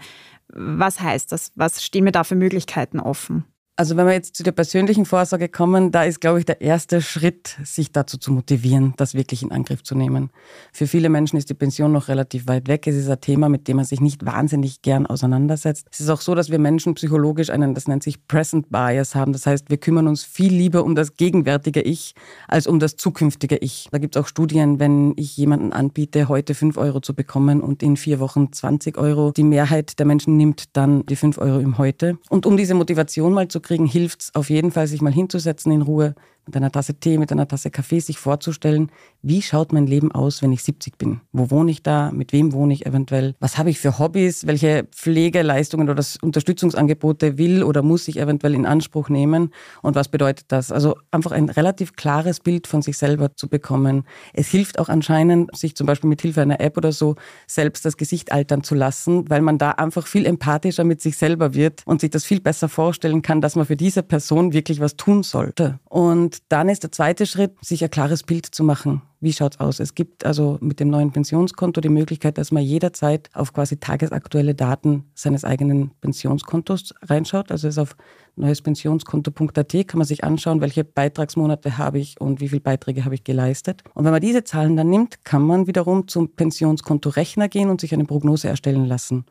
Was 0.49 0.99
heißt 0.99 1.31
das? 1.31 1.51
Was 1.55 1.83
stehen 1.83 2.03
mir 2.03 2.11
da 2.11 2.25
für 2.25 2.35
Möglichkeiten 2.35 2.99
offen? 2.99 3.45
Also 3.77 3.97
wenn 3.97 4.05
wir 4.07 4.13
jetzt 4.13 4.37
zu 4.37 4.43
der 4.43 4.53
persönlichen 4.53 5.03
Vorsorge 5.03 5.49
kommen, 5.49 5.91
da 5.91 6.05
ist, 6.05 6.21
glaube 6.21 6.39
ich, 6.39 6.45
der 6.45 6.61
erste 6.61 7.01
Schritt, 7.01 7.57
sich 7.65 7.91
dazu 7.91 8.17
zu 8.17 8.31
motivieren, 8.31 8.93
das 8.95 9.15
wirklich 9.15 9.43
in 9.43 9.51
Angriff 9.51 9.83
zu 9.83 9.95
nehmen. 9.95 10.29
Für 10.71 10.87
viele 10.87 11.09
Menschen 11.09 11.35
ist 11.35 11.49
die 11.49 11.55
Pension 11.55 11.91
noch 11.91 12.07
relativ 12.07 12.47
weit 12.47 12.69
weg. 12.69 12.87
Es 12.87 12.95
ist 12.95 13.09
ein 13.09 13.19
Thema, 13.19 13.49
mit 13.49 13.67
dem 13.67 13.75
man 13.75 13.83
sich 13.83 13.99
nicht 13.99 14.25
wahnsinnig 14.25 14.81
gern 14.81 15.05
auseinandersetzt. 15.05 15.89
Es 15.91 15.99
ist 15.99 16.09
auch 16.09 16.21
so, 16.21 16.35
dass 16.35 16.49
wir 16.49 16.57
Menschen 16.57 16.93
psychologisch 16.93 17.49
einen, 17.49 17.73
das 17.73 17.89
nennt 17.89 18.01
sich 18.01 18.25
Present 18.29 18.69
Bias 18.69 19.13
haben. 19.13 19.33
Das 19.33 19.45
heißt, 19.45 19.69
wir 19.69 19.75
kümmern 19.75 20.07
uns 20.07 20.23
viel 20.23 20.53
lieber 20.53 20.85
um 20.85 20.95
das 20.95 21.17
gegenwärtige 21.17 21.81
Ich 21.81 22.15
als 22.47 22.67
um 22.67 22.79
das 22.79 22.95
zukünftige 22.95 23.57
Ich. 23.57 23.89
Da 23.91 23.97
gibt 23.97 24.15
es 24.15 24.21
auch 24.21 24.29
Studien, 24.29 24.79
wenn 24.79 25.11
ich 25.17 25.35
jemanden 25.35 25.73
anbiete, 25.73 26.29
heute 26.29 26.55
5 26.55 26.77
Euro 26.77 27.01
zu 27.01 27.13
bekommen 27.13 27.59
und 27.59 27.83
in 27.83 27.97
vier 27.97 28.21
Wochen 28.21 28.53
20 28.53 28.97
Euro, 28.97 29.33
die 29.35 29.43
Mehrheit 29.43 29.99
der 29.99 30.05
Menschen 30.05 30.37
nimmt 30.37 30.77
dann 30.77 31.05
die 31.07 31.17
5 31.17 31.39
Euro 31.39 31.59
im 31.59 31.77
Heute. 31.77 32.17
Und 32.29 32.45
um 32.45 32.55
diese 32.55 32.73
Motivation 32.73 33.33
mal 33.33 33.49
zu 33.49 33.64
kriegen, 33.65 33.85
hilft 33.85 34.21
es 34.21 34.35
auf 34.35 34.49
jeden 34.49 34.71
Fall, 34.71 34.87
sich 34.87 35.01
mal 35.01 35.11
hinzusetzen 35.11 35.71
in 35.71 35.81
Ruhe, 35.81 36.15
mit 36.45 36.55
einer 36.55 36.71
Tasse 36.71 36.93
Tee, 36.95 37.17
mit 37.17 37.31
einer 37.31 37.47
Tasse 37.47 37.71
Kaffee 37.71 37.99
sich 37.99 38.17
vorzustellen, 38.17 38.91
wie 39.21 39.41
schaut 39.41 39.73
mein 39.73 39.87
Leben 39.87 40.11
aus, 40.11 40.41
wenn 40.41 40.51
ich 40.51 40.63
70 40.63 40.97
bin? 40.97 41.21
Wo 41.31 41.49
wohne 41.49 41.71
ich 41.71 41.81
da? 41.81 42.11
Mit 42.11 42.31
wem 42.31 42.53
wohne 42.53 42.73
ich 42.73 42.85
eventuell? 42.85 43.35
Was 43.39 43.57
habe 43.57 43.69
ich 43.71 43.79
für 43.79 43.97
Hobbys? 43.97 44.45
Welche 44.45 44.87
Pflegeleistungen 44.91 45.89
oder 45.89 46.03
Unterstützungsangebote 46.21 47.37
will 47.37 47.63
oder 47.63 47.81
muss 47.81 48.07
ich 48.07 48.19
eventuell 48.19 48.53
in 48.53 48.65
Anspruch 48.65 49.09
nehmen? 49.09 49.51
Und 49.81 49.95
was 49.95 50.09
bedeutet 50.09 50.45
das? 50.49 50.71
Also 50.71 50.95
einfach 51.11 51.31
ein 51.31 51.49
relativ 51.49 51.95
klares 51.95 52.39
Bild 52.39 52.67
von 52.67 52.81
sich 52.81 52.97
selber 52.97 53.35
zu 53.35 53.49
bekommen. 53.49 54.03
Es 54.33 54.47
hilft 54.49 54.77
auch 54.77 54.89
anscheinend, 54.89 55.55
sich 55.57 55.75
zum 55.75 55.87
Beispiel 55.87 56.09
mit 56.09 56.21
Hilfe 56.21 56.41
einer 56.41 56.59
App 56.59 56.77
oder 56.77 56.91
so 56.91 57.15
selbst 57.47 57.85
das 57.85 57.97
Gesicht 57.97 58.31
altern 58.31 58.63
zu 58.63 58.75
lassen, 58.75 59.29
weil 59.29 59.41
man 59.41 59.57
da 59.57 59.71
einfach 59.71 60.05
viel 60.05 60.25
empathischer 60.25 60.83
mit 60.83 61.01
sich 61.01 61.17
selber 61.17 61.53
wird 61.53 61.81
und 61.85 62.01
sich 62.01 62.11
das 62.11 62.25
viel 62.25 62.41
besser 62.41 62.69
vorstellen 62.69 63.21
kann, 63.21 63.41
dass 63.41 63.55
man 63.55 63.65
für 63.65 63.75
diese 63.75 64.03
Person 64.03 64.53
wirklich 64.53 64.79
was 64.79 64.95
tun 64.95 65.23
sollte. 65.23 65.79
Und 65.89 66.34
dann 66.49 66.69
ist 66.69 66.83
der 66.83 66.91
zweite 66.91 67.25
Schritt, 67.25 67.53
sich 67.61 67.83
ein 67.83 67.89
klares 67.89 68.23
Bild 68.23 68.45
zu 68.45 68.63
machen. 68.63 69.01
Wie 69.19 69.33
schaut's 69.33 69.59
aus? 69.59 69.79
Es 69.79 69.95
gibt 69.95 70.25
also 70.25 70.57
mit 70.61 70.79
dem 70.79 70.89
neuen 70.89 71.11
Pensionskonto 71.11 71.81
die 71.81 71.89
Möglichkeit, 71.89 72.37
dass 72.37 72.51
man 72.51 72.63
jederzeit 72.63 73.29
auf 73.33 73.53
quasi 73.53 73.77
tagesaktuelle 73.77 74.53
Daten 74.53 75.05
seines 75.15 75.43
eigenen 75.43 75.91
Pensionskontos 76.01 76.93
reinschaut. 77.01 77.51
Also 77.51 77.67
ist 77.67 77.77
auf 77.77 77.95
neuespensionskonto.at 78.35 79.87
kann 79.87 79.97
man 79.97 80.05
sich 80.05 80.23
anschauen, 80.23 80.61
welche 80.61 80.83
Beitragsmonate 80.83 81.77
habe 81.77 81.99
ich 81.99 82.19
und 82.19 82.41
wie 82.41 82.49
viele 82.49 82.61
Beiträge 82.61 83.05
habe 83.05 83.15
ich 83.15 83.23
geleistet. 83.23 83.83
Und 83.93 84.05
wenn 84.05 84.11
man 84.11 84.21
diese 84.21 84.43
Zahlen 84.43 84.75
dann 84.75 84.89
nimmt, 84.89 85.23
kann 85.23 85.41
man 85.41 85.67
wiederum 85.67 86.07
zum 86.07 86.35
Pensionskontorechner 86.35 87.49
gehen 87.49 87.69
und 87.69 87.81
sich 87.81 87.93
eine 87.93 88.05
Prognose 88.05 88.47
erstellen 88.47 88.85
lassen. 88.85 89.25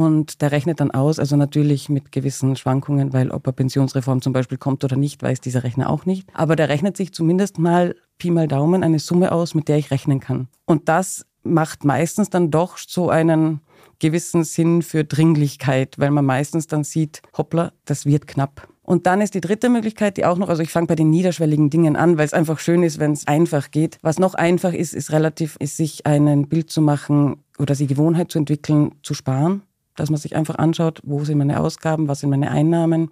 Und 0.00 0.40
der 0.40 0.50
rechnet 0.50 0.80
dann 0.80 0.90
aus, 0.92 1.18
also 1.18 1.36
natürlich 1.36 1.90
mit 1.90 2.10
gewissen 2.10 2.56
Schwankungen, 2.56 3.12
weil 3.12 3.30
ob 3.30 3.46
eine 3.46 3.52
Pensionsreform 3.52 4.22
zum 4.22 4.32
Beispiel 4.32 4.56
kommt 4.56 4.82
oder 4.82 4.96
nicht, 4.96 5.22
weiß 5.22 5.42
dieser 5.42 5.62
Rechner 5.62 5.90
auch 5.90 6.06
nicht. 6.06 6.26
Aber 6.32 6.56
der 6.56 6.70
rechnet 6.70 6.96
sich 6.96 7.12
zumindest 7.12 7.58
mal 7.58 7.94
Pi 8.16 8.30
mal 8.30 8.48
Daumen 8.48 8.82
eine 8.82 8.98
Summe 8.98 9.30
aus, 9.30 9.54
mit 9.54 9.68
der 9.68 9.76
ich 9.76 9.90
rechnen 9.90 10.18
kann. 10.18 10.48
Und 10.64 10.88
das 10.88 11.26
macht 11.42 11.84
meistens 11.84 12.30
dann 12.30 12.50
doch 12.50 12.78
so 12.78 13.10
einen 13.10 13.60
gewissen 13.98 14.42
Sinn 14.42 14.80
für 14.80 15.04
Dringlichkeit, 15.04 15.98
weil 15.98 16.10
man 16.10 16.24
meistens 16.24 16.66
dann 16.66 16.82
sieht, 16.82 17.20
hoppla, 17.36 17.72
das 17.84 18.06
wird 18.06 18.26
knapp. 18.26 18.68
Und 18.80 19.06
dann 19.06 19.20
ist 19.20 19.34
die 19.34 19.42
dritte 19.42 19.68
Möglichkeit, 19.68 20.16
die 20.16 20.24
auch 20.24 20.38
noch, 20.38 20.48
also 20.48 20.62
ich 20.62 20.70
fange 20.70 20.86
bei 20.86 20.94
den 20.94 21.10
niederschwelligen 21.10 21.68
Dingen 21.68 21.94
an, 21.94 22.16
weil 22.16 22.24
es 22.24 22.32
einfach 22.32 22.58
schön 22.58 22.82
ist, 22.82 22.98
wenn 22.98 23.12
es 23.12 23.26
einfach 23.26 23.70
geht. 23.70 23.98
Was 24.00 24.18
noch 24.18 24.32
einfach 24.32 24.72
ist, 24.72 24.94
ist 24.94 25.12
relativ, 25.12 25.56
ist 25.60 25.76
sich 25.76 26.06
ein 26.06 26.48
Bild 26.48 26.70
zu 26.70 26.80
machen 26.80 27.44
oder 27.58 27.74
die 27.74 27.86
Gewohnheit 27.86 28.32
zu 28.32 28.38
entwickeln, 28.38 28.92
zu 29.02 29.12
sparen 29.12 29.62
dass 30.00 30.10
man 30.10 30.18
sich 30.18 30.34
einfach 30.34 30.56
anschaut, 30.56 31.00
wo 31.04 31.24
sind 31.24 31.38
meine 31.38 31.60
Ausgaben, 31.60 32.08
was 32.08 32.20
sind 32.20 32.30
meine 32.30 32.50
Einnahmen, 32.50 33.10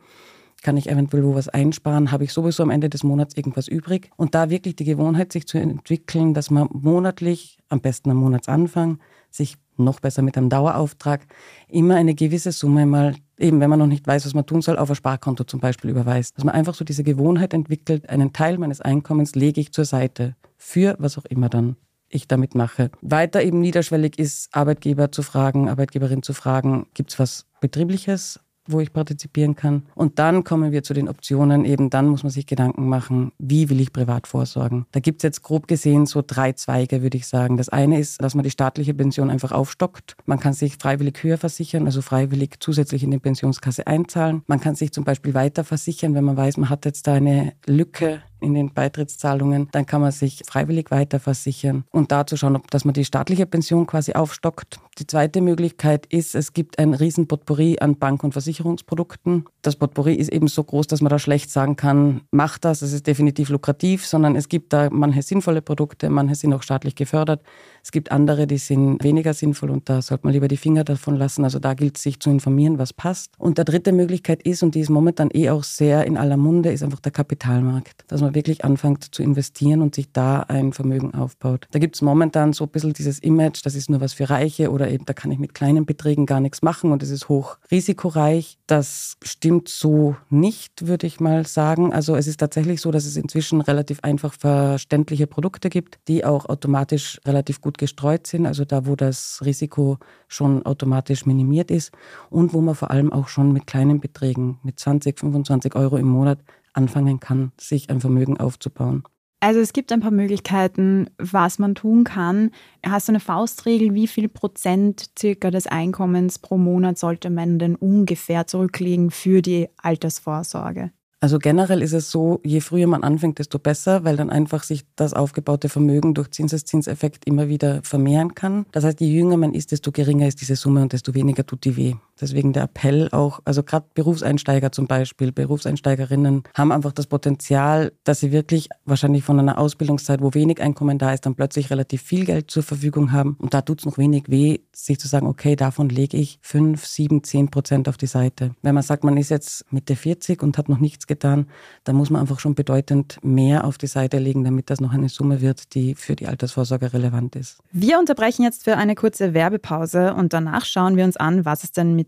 kann 0.62 0.76
ich 0.76 0.88
eventuell 0.88 1.25
wo 1.25 1.35
was 1.35 1.49
einsparen, 1.49 2.11
habe 2.11 2.25
ich 2.25 2.33
sowieso 2.33 2.62
am 2.62 2.71
Ende 2.71 2.88
des 2.88 3.04
Monats 3.04 3.37
irgendwas 3.37 3.68
übrig. 3.68 4.11
Und 4.16 4.35
da 4.35 4.50
wirklich 4.50 4.75
die 4.75 4.85
Gewohnheit 4.85 5.33
sich 5.33 5.47
zu 5.47 5.59
entwickeln, 5.59 6.35
dass 6.35 6.50
man 6.50 6.68
monatlich, 6.73 7.59
am 7.68 7.80
besten 7.80 8.11
am 8.11 8.16
Monatsanfang, 8.16 8.99
sich 9.30 9.57
noch 9.76 10.00
besser 10.00 10.23
mit 10.23 10.37
einem 10.37 10.49
Dauerauftrag, 10.49 11.26
immer 11.68 11.95
eine 11.97 12.14
gewisse 12.14 12.50
Summe 12.50 12.87
mal, 12.87 13.14
eben 13.38 13.61
wenn 13.61 13.71
man 13.71 13.78
noch 13.78 13.87
nicht 13.87 14.07
weiß, 14.07 14.26
was 14.26 14.35
man 14.35 14.47
tun 14.47 14.62
soll, 14.62 14.78
auf 14.78 14.90
ein 14.90 14.97
Sparkonto 14.97 15.45
zum 15.45 15.61
Beispiel 15.61 15.90
überweist. 15.90 16.37
Dass 16.37 16.45
man 16.45 16.54
einfach 16.54 16.75
so 16.75 16.85
diese 16.85 17.04
Gewohnheit 17.04 17.54
entwickelt, 17.54 18.09
einen 18.09 18.33
Teil 18.33 18.59
meines 18.59 18.80
Einkommens 18.80 19.35
lege 19.35 19.61
ich 19.61 19.73
zur 19.73 19.85
Seite. 19.85 20.35
Für 20.57 20.97
was 20.99 21.18
auch 21.18 21.26
immer 21.26 21.49
dann 21.49 21.76
ich 22.08 22.28
damit 22.28 22.54
mache. 22.54 22.90
Weiter 23.00 23.42
eben 23.42 23.60
niederschwellig 23.60 24.18
ist, 24.18 24.48
Arbeitgeber 24.52 25.12
zu 25.12 25.22
fragen, 25.22 25.68
Arbeitgeberin 25.68 26.22
zu 26.22 26.32
fragen, 26.32 26.86
gibt 26.94 27.10
es 27.10 27.18
was 27.18 27.46
Betriebliches, 27.60 28.40
wo 28.68 28.80
ich 28.80 28.92
partizipieren 28.92 29.56
kann. 29.56 29.84
Und 29.94 30.18
dann 30.18 30.44
kommen 30.44 30.72
wir 30.72 30.82
zu 30.82 30.94
den 30.94 31.08
Optionen. 31.08 31.64
Eben 31.64 31.90
dann 31.90 32.06
muss 32.08 32.22
man 32.22 32.30
sich 32.30 32.46
Gedanken 32.46 32.88
machen, 32.88 33.32
wie 33.38 33.68
will 33.70 33.80
ich 33.80 33.92
privat 33.92 34.26
vorsorgen. 34.26 34.86
Da 34.92 35.00
gibt 35.00 35.20
es 35.20 35.22
jetzt 35.22 35.42
grob 35.42 35.66
gesehen 35.66 36.06
so 36.06 36.22
drei 36.24 36.52
Zweige, 36.52 37.02
würde 37.02 37.16
ich 37.16 37.26
sagen. 37.26 37.56
Das 37.56 37.68
eine 37.68 37.98
ist, 37.98 38.22
dass 38.22 38.34
man 38.34 38.44
die 38.44 38.50
staatliche 38.50 38.94
Pension 38.94 39.30
einfach 39.30 39.52
aufstockt. 39.52 40.16
Man 40.26 40.38
kann 40.38 40.52
sich 40.52 40.76
freiwillig 40.76 41.22
höher 41.22 41.38
versichern, 41.38 41.86
also 41.86 42.02
freiwillig 42.02 42.56
zusätzlich 42.60 43.02
in 43.02 43.10
die 43.10 43.18
Pensionskasse 43.18 43.86
einzahlen. 43.86 44.42
Man 44.46 44.60
kann 44.60 44.74
sich 44.74 44.92
zum 44.92 45.04
Beispiel 45.04 45.34
weiter 45.34 45.64
versichern, 45.64 46.14
wenn 46.14 46.24
man 46.24 46.36
weiß, 46.36 46.58
man 46.58 46.70
hat 46.70 46.84
jetzt 46.84 47.06
da 47.06 47.14
eine 47.14 47.54
Lücke 47.66 48.22
in 48.40 48.54
den 48.54 48.73
Beitrittszahlungen, 48.73 49.68
dann 49.73 49.87
kann 49.87 50.00
man 50.00 50.12
sich 50.12 50.42
freiwillig 50.47 50.90
weiter 50.90 51.21
versichern 51.21 51.85
und 51.90 52.12
dazu 52.12 52.37
schauen, 52.37 52.57
ob, 52.57 52.71
dass 52.71 52.85
man 52.85 52.95
die 52.95 53.04
staatliche 53.04 53.47
Pension 53.47 53.87
quasi 53.87 54.12
aufstockt. 54.12 54.78
Die 54.99 55.07
zweite 55.07 55.40
Möglichkeit 55.40 56.07
ist, 56.07 56.35
es 56.35 56.52
gibt 56.52 56.78
ein 56.78 56.95
riesen 56.95 57.28
Potpourri 57.28 57.78
an 57.80 57.97
Bank- 57.97 58.25
und 58.25 58.33
Versicherungsprodukten. 58.33 59.45
Das 59.62 59.76
Potpourri 59.76 60.14
ist 60.14 60.33
eben 60.33 60.49
so 60.49 60.64
groß, 60.64 60.88
dass 60.88 61.00
man 61.00 61.11
da 61.11 61.18
schlecht 61.18 61.50
sagen 61.50 61.76
kann, 61.76 62.23
macht 62.30 62.64
das, 62.64 62.83
es 62.83 62.92
ist 62.92 63.07
definitiv 63.07 63.49
lukrativ, 63.49 64.07
sondern 64.07 64.35
es 64.35 64.49
gibt 64.49 64.73
da 64.73 64.88
manche 64.90 65.23
sinnvolle 65.23 65.62
Produkte, 65.62 66.11
manche 66.11 66.35
sind 66.35 66.52
auch 66.52 66.62
staatlich 66.62 66.97
gefördert. 66.97 67.42
Es 67.83 67.92
gibt 67.92 68.11
andere, 68.11 68.47
die 68.47 68.59
sind 68.59 69.02
weniger 69.04 69.35
sinnvoll 69.35 69.71
und 69.71 69.88
da 69.88 70.02
sollte 70.02 70.26
man 70.26 70.33
lieber 70.33 70.49
die 70.49 70.57
Finger 70.57 70.85
davon 70.85 71.16
lassen. 71.16 71.45
Also 71.45 71.59
da 71.59 71.75
gilt 71.75 71.97
es 71.97 72.02
sich 72.02 72.21
zu 72.21 72.30
informieren, 72.30 72.78
was 72.78 72.92
passt. 72.92 73.33
Und 73.38 73.59
der 73.59 73.64
dritte 73.64 73.92
Möglichkeit 73.92 74.42
ist, 74.42 74.62
und 74.62 74.75
die 74.75 74.80
ist 74.80 74.90
momentan 74.90 75.30
eh 75.33 75.50
auch 75.50 75.64
sehr 75.64 76.04
in 76.07 76.16
aller 76.16 76.37
Munde, 76.37 76.73
ist 76.73 76.83
einfach 76.83 77.00
der 77.00 77.12
Kapitalmarkt. 77.12 78.04
Dass 78.09 78.21
man 78.21 78.27
wirklich 78.35 78.64
anfängt 78.64 79.14
zu 79.14 79.23
investieren 79.23 79.82
und 79.82 79.94
sich 79.94 80.12
da 80.12 80.40
ein 80.40 80.73
Vermögen 80.73 81.14
aufbaut. 81.14 81.66
Da 81.70 81.78
gibt 81.78 81.97
es 81.97 82.02
momentan 82.02 82.52
so 82.52 82.64
ein 82.64 82.70
bisschen 82.70 82.92
dieses 82.92 83.18
Image, 83.18 83.64
das 83.64 83.75
ist 83.75 83.90
nur 83.90 84.00
was 84.00 84.12
für 84.12 84.30
Reiche 84.30 84.70
oder 84.70 84.90
eben 84.90 85.04
da 85.04 85.12
kann 85.12 85.30
ich 85.30 85.38
mit 85.38 85.54
kleinen 85.54 85.87
Beträgen 85.87 86.26
gar 86.26 86.40
nichts 86.40 86.62
machen 86.62 86.92
und 86.92 87.02
es 87.02 87.11
ist 87.11 87.28
hoch 87.28 87.58
risikoreich. 87.70 88.58
Das 88.66 89.16
stimmt 89.23 89.68
so 89.68 90.16
nicht, 90.30 90.87
würde 90.87 91.06
ich 91.06 91.20
mal 91.20 91.47
sagen. 91.47 91.92
Also 91.92 92.16
es 92.16 92.26
ist 92.26 92.38
tatsächlich 92.38 92.80
so, 92.80 92.90
dass 92.90 93.06
es 93.06 93.16
inzwischen 93.16 93.61
relativ 93.61 94.00
einfach 94.02 94.35
verständliche 94.35 95.26
Produkte 95.26 95.68
gibt, 95.68 95.99
die 96.08 96.25
auch 96.25 96.47
automatisch 96.47 97.20
relativ 97.26 97.61
gut 97.61 97.78
gestreut 97.78 98.26
sind, 98.26 98.47
also 98.47 98.64
da, 98.64 98.87
wo 98.87 98.97
das 98.97 99.40
Risiko 99.44 99.99
schon 100.28 100.64
automatisch 100.66 101.26
minimiert 101.26 101.70
ist 101.70 101.92
und 102.30 102.52
wo 102.52 102.61
man 102.61 102.75
vor 102.75 102.90
allem 102.90 103.12
auch 103.12 103.28
schon 103.28 103.52
mit 103.52 103.66
kleinen 103.66 104.00
Beträgen, 104.00 104.58
mit 104.62 104.78
20, 104.78 105.18
25 105.18 105.75
Euro 105.75 105.97
im 105.97 106.08
Monat 106.08 106.38
anfangen 106.78 107.20
kann, 107.20 107.52
sich 107.61 107.90
ein 107.90 108.00
Vermögen 108.00 108.38
aufzubauen. 108.40 109.02
Also 109.40 109.61
es 109.61 109.73
gibt 109.73 109.92
ein 109.92 110.00
paar 110.00 110.11
Möglichkeiten, 110.11 111.11
was 111.18 111.58
man 111.58 111.75
tun 111.75 112.02
kann. 112.02 112.50
Hast 112.85 113.06
du 113.06 113.12
eine 113.12 113.20
Faustregel, 113.20 113.94
wie 113.94 114.08
viel 114.08 114.28
Prozent 114.28 115.11
circa 115.16 115.50
des 115.50 115.68
Einkommens 115.68 116.40
pro 116.40 116.58
Monat 116.58 116.99
sollte 116.99 117.30
man 117.30 117.58
denn 117.58 117.76
ungefähr 117.76 118.49
zurücklegen 118.49 119.11
für 119.12 119.42
die 119.42 119.68
Altersvorsorge? 119.76 120.90
Also 121.20 121.38
generell 121.38 121.82
ist 121.82 121.94
es 121.94 122.12
so, 122.12 122.40
je 122.44 122.61
früher 122.61 122.87
man 122.87 123.02
anfängt, 123.02 123.40
desto 123.40 123.58
besser, 123.58 124.04
weil 124.04 124.16
dann 124.16 124.30
einfach 124.30 124.62
sich 124.62 124.85
das 124.94 125.14
aufgebaute 125.14 125.68
Vermögen 125.68 126.14
durch 126.14 126.30
Zinseszinseffekt 126.30 127.26
immer 127.26 127.49
wieder 127.49 127.80
vermehren 127.82 128.35
kann. 128.35 128.66
Das 128.70 128.85
heißt, 128.85 129.00
je 129.00 129.08
jünger 129.08 129.37
man 129.37 129.52
ist, 129.52 129.73
desto 129.73 129.90
geringer 129.90 130.28
ist 130.28 130.40
diese 130.40 130.54
Summe 130.54 130.82
und 130.82 130.92
desto 130.92 131.14
weniger 131.14 131.44
tut 131.44 131.64
die 131.64 131.76
weh. 131.76 131.94
Deswegen 132.20 132.52
der 132.52 132.64
Appell 132.64 133.08
auch, 133.12 133.40
also 133.44 133.62
gerade 133.62 133.87
Berufseinsteiger 133.94 134.72
zum 134.72 134.87
Beispiel, 134.87 135.32
Berufseinsteigerinnen 135.32 136.42
haben 136.54 136.72
einfach 136.72 136.92
das 136.92 137.06
Potenzial, 137.06 137.92
dass 138.04 138.20
sie 138.20 138.32
wirklich 138.32 138.68
wahrscheinlich 138.84 139.25
von 139.25 139.38
einer 139.38 139.58
Ausbildungszeit, 139.58 140.20
wo 140.20 140.34
wenig 140.34 140.60
Einkommen 140.60 140.98
da 140.98 141.12
ist, 141.12 141.26
dann 141.26 141.34
plötzlich 141.34 141.70
relativ 141.70 142.02
viel 142.02 142.25
Geld 142.25 142.50
zur 142.50 142.62
Verfügung 142.62 143.12
haben. 143.12 143.37
Und 143.38 143.54
da 143.54 143.62
tut 143.62 143.80
es 143.80 143.87
noch 143.87 143.98
wenig 143.98 144.25
weh, 144.28 144.58
sich 144.72 144.98
zu 144.98 145.08
sagen, 145.08 145.26
okay, 145.26 145.56
davon 145.56 145.88
lege 145.88 146.16
ich 146.16 146.38
fünf, 146.42 146.87
sieben, 146.87 147.22
zehn 147.22 147.50
Prozent 147.50 147.88
auf 147.88 147.96
die 147.96 148.06
Seite. 148.06 148.52
Wenn 148.62 148.75
man 148.75 148.82
sagt, 148.82 149.04
man 149.04 149.16
ist 149.16 149.30
jetzt 149.30 149.64
Mitte 149.72 149.96
40 149.96 150.42
und 150.42 150.58
hat 150.58 150.68
noch 150.68 150.78
nichts 150.78 151.06
getan, 151.06 151.46
dann 151.84 151.96
muss 151.96 152.10
man 152.10 152.20
einfach 152.20 152.40
schon 152.40 152.54
bedeutend 152.54 153.18
mehr 153.22 153.64
auf 153.64 153.78
die 153.78 153.87
Seite 153.87 154.18
legen, 154.18 154.44
damit 154.44 154.70
das 154.70 154.80
noch 154.80 154.92
eine 154.92 155.08
Summe 155.08 155.40
wird, 155.40 155.75
die 155.75 155.94
für 155.94 156.16
die 156.16 156.26
Altersvorsorge 156.26 156.92
relevant 156.92 157.37
ist. 157.37 157.58
Wir 157.70 157.98
unterbrechen 157.98 158.42
jetzt 158.42 158.64
für 158.64 158.76
eine 158.76 158.94
kurze 158.94 159.34
Werbepause 159.34 160.14
und 160.14 160.32
danach 160.32 160.64
schauen 160.64 160.96
wir 160.96 161.04
uns 161.04 161.16
an, 161.16 161.44
was 161.44 161.64
es 161.64 161.72
denn 161.72 161.94
mit 161.94 162.07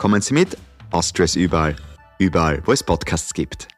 Kommen 0.00 0.22
Sie 0.22 0.32
mit, 0.32 0.56
Austria 0.92 1.26
ist 1.26 1.36
überall, 1.36 1.76
überall, 2.18 2.62
wo 2.64 2.72
es 2.72 2.82
Podcasts 2.82 3.34
gibt. 3.34 3.68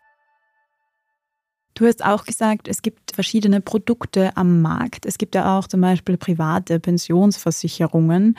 Du 1.74 1.84
hast 1.84 2.04
auch 2.04 2.24
gesagt, 2.24 2.68
es 2.68 2.82
gibt 2.82 3.10
verschiedene 3.12 3.60
Produkte 3.60 4.36
am 4.36 4.62
Markt. 4.62 5.04
Es 5.04 5.18
gibt 5.18 5.34
ja 5.34 5.58
auch 5.58 5.66
zum 5.66 5.80
Beispiel 5.80 6.16
private 6.16 6.78
Pensionsversicherungen. 6.78 8.38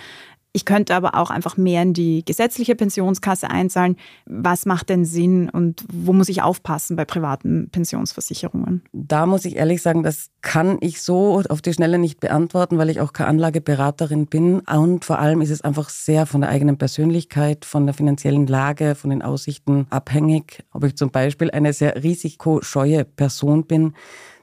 Ich 0.55 0.65
könnte 0.65 0.93
aber 0.93 1.15
auch 1.15 1.31
einfach 1.31 1.57
mehr 1.57 1.81
in 1.81 1.93
die 1.93 2.23
gesetzliche 2.23 2.75
Pensionskasse 2.75 3.49
einzahlen. 3.49 3.97
Was 4.27 4.67
macht 4.67 4.89
denn 4.89 5.03
Sinn 5.03 5.49
und 5.49 5.83
wo 5.91 6.13
muss 6.13 6.29
ich 6.29 6.43
aufpassen 6.43 6.95
bei 6.95 7.05
privaten 7.05 7.69
Pensionsversicherungen? 7.71 8.83
Da 8.93 9.25
muss 9.25 9.45
ich 9.45 9.55
ehrlich 9.55 9.81
sagen, 9.81 10.03
das 10.03 10.29
kann 10.41 10.77
ich 10.81 11.01
so 11.01 11.41
auf 11.49 11.63
die 11.63 11.73
Schnelle 11.73 11.97
nicht 11.97 12.19
beantworten, 12.19 12.77
weil 12.77 12.91
ich 12.91 13.01
auch 13.01 13.13
keine 13.13 13.29
Anlageberaterin 13.29 14.27
bin. 14.27 14.59
Und 14.59 15.05
vor 15.05 15.17
allem 15.17 15.41
ist 15.41 15.49
es 15.49 15.61
einfach 15.61 15.89
sehr 15.89 16.27
von 16.27 16.41
der 16.41 16.51
eigenen 16.51 16.77
Persönlichkeit, 16.77 17.65
von 17.65 17.87
der 17.87 17.95
finanziellen 17.95 18.45
Lage, 18.45 18.93
von 18.93 19.09
den 19.09 19.23
Aussichten 19.23 19.87
abhängig. 19.89 20.63
Ob 20.71 20.83
ich 20.83 20.95
zum 20.95 21.09
Beispiel 21.09 21.49
eine 21.49 21.73
sehr 21.73 22.03
risikoscheue 22.03 23.05
Person 23.05 23.65
bin, 23.65 23.95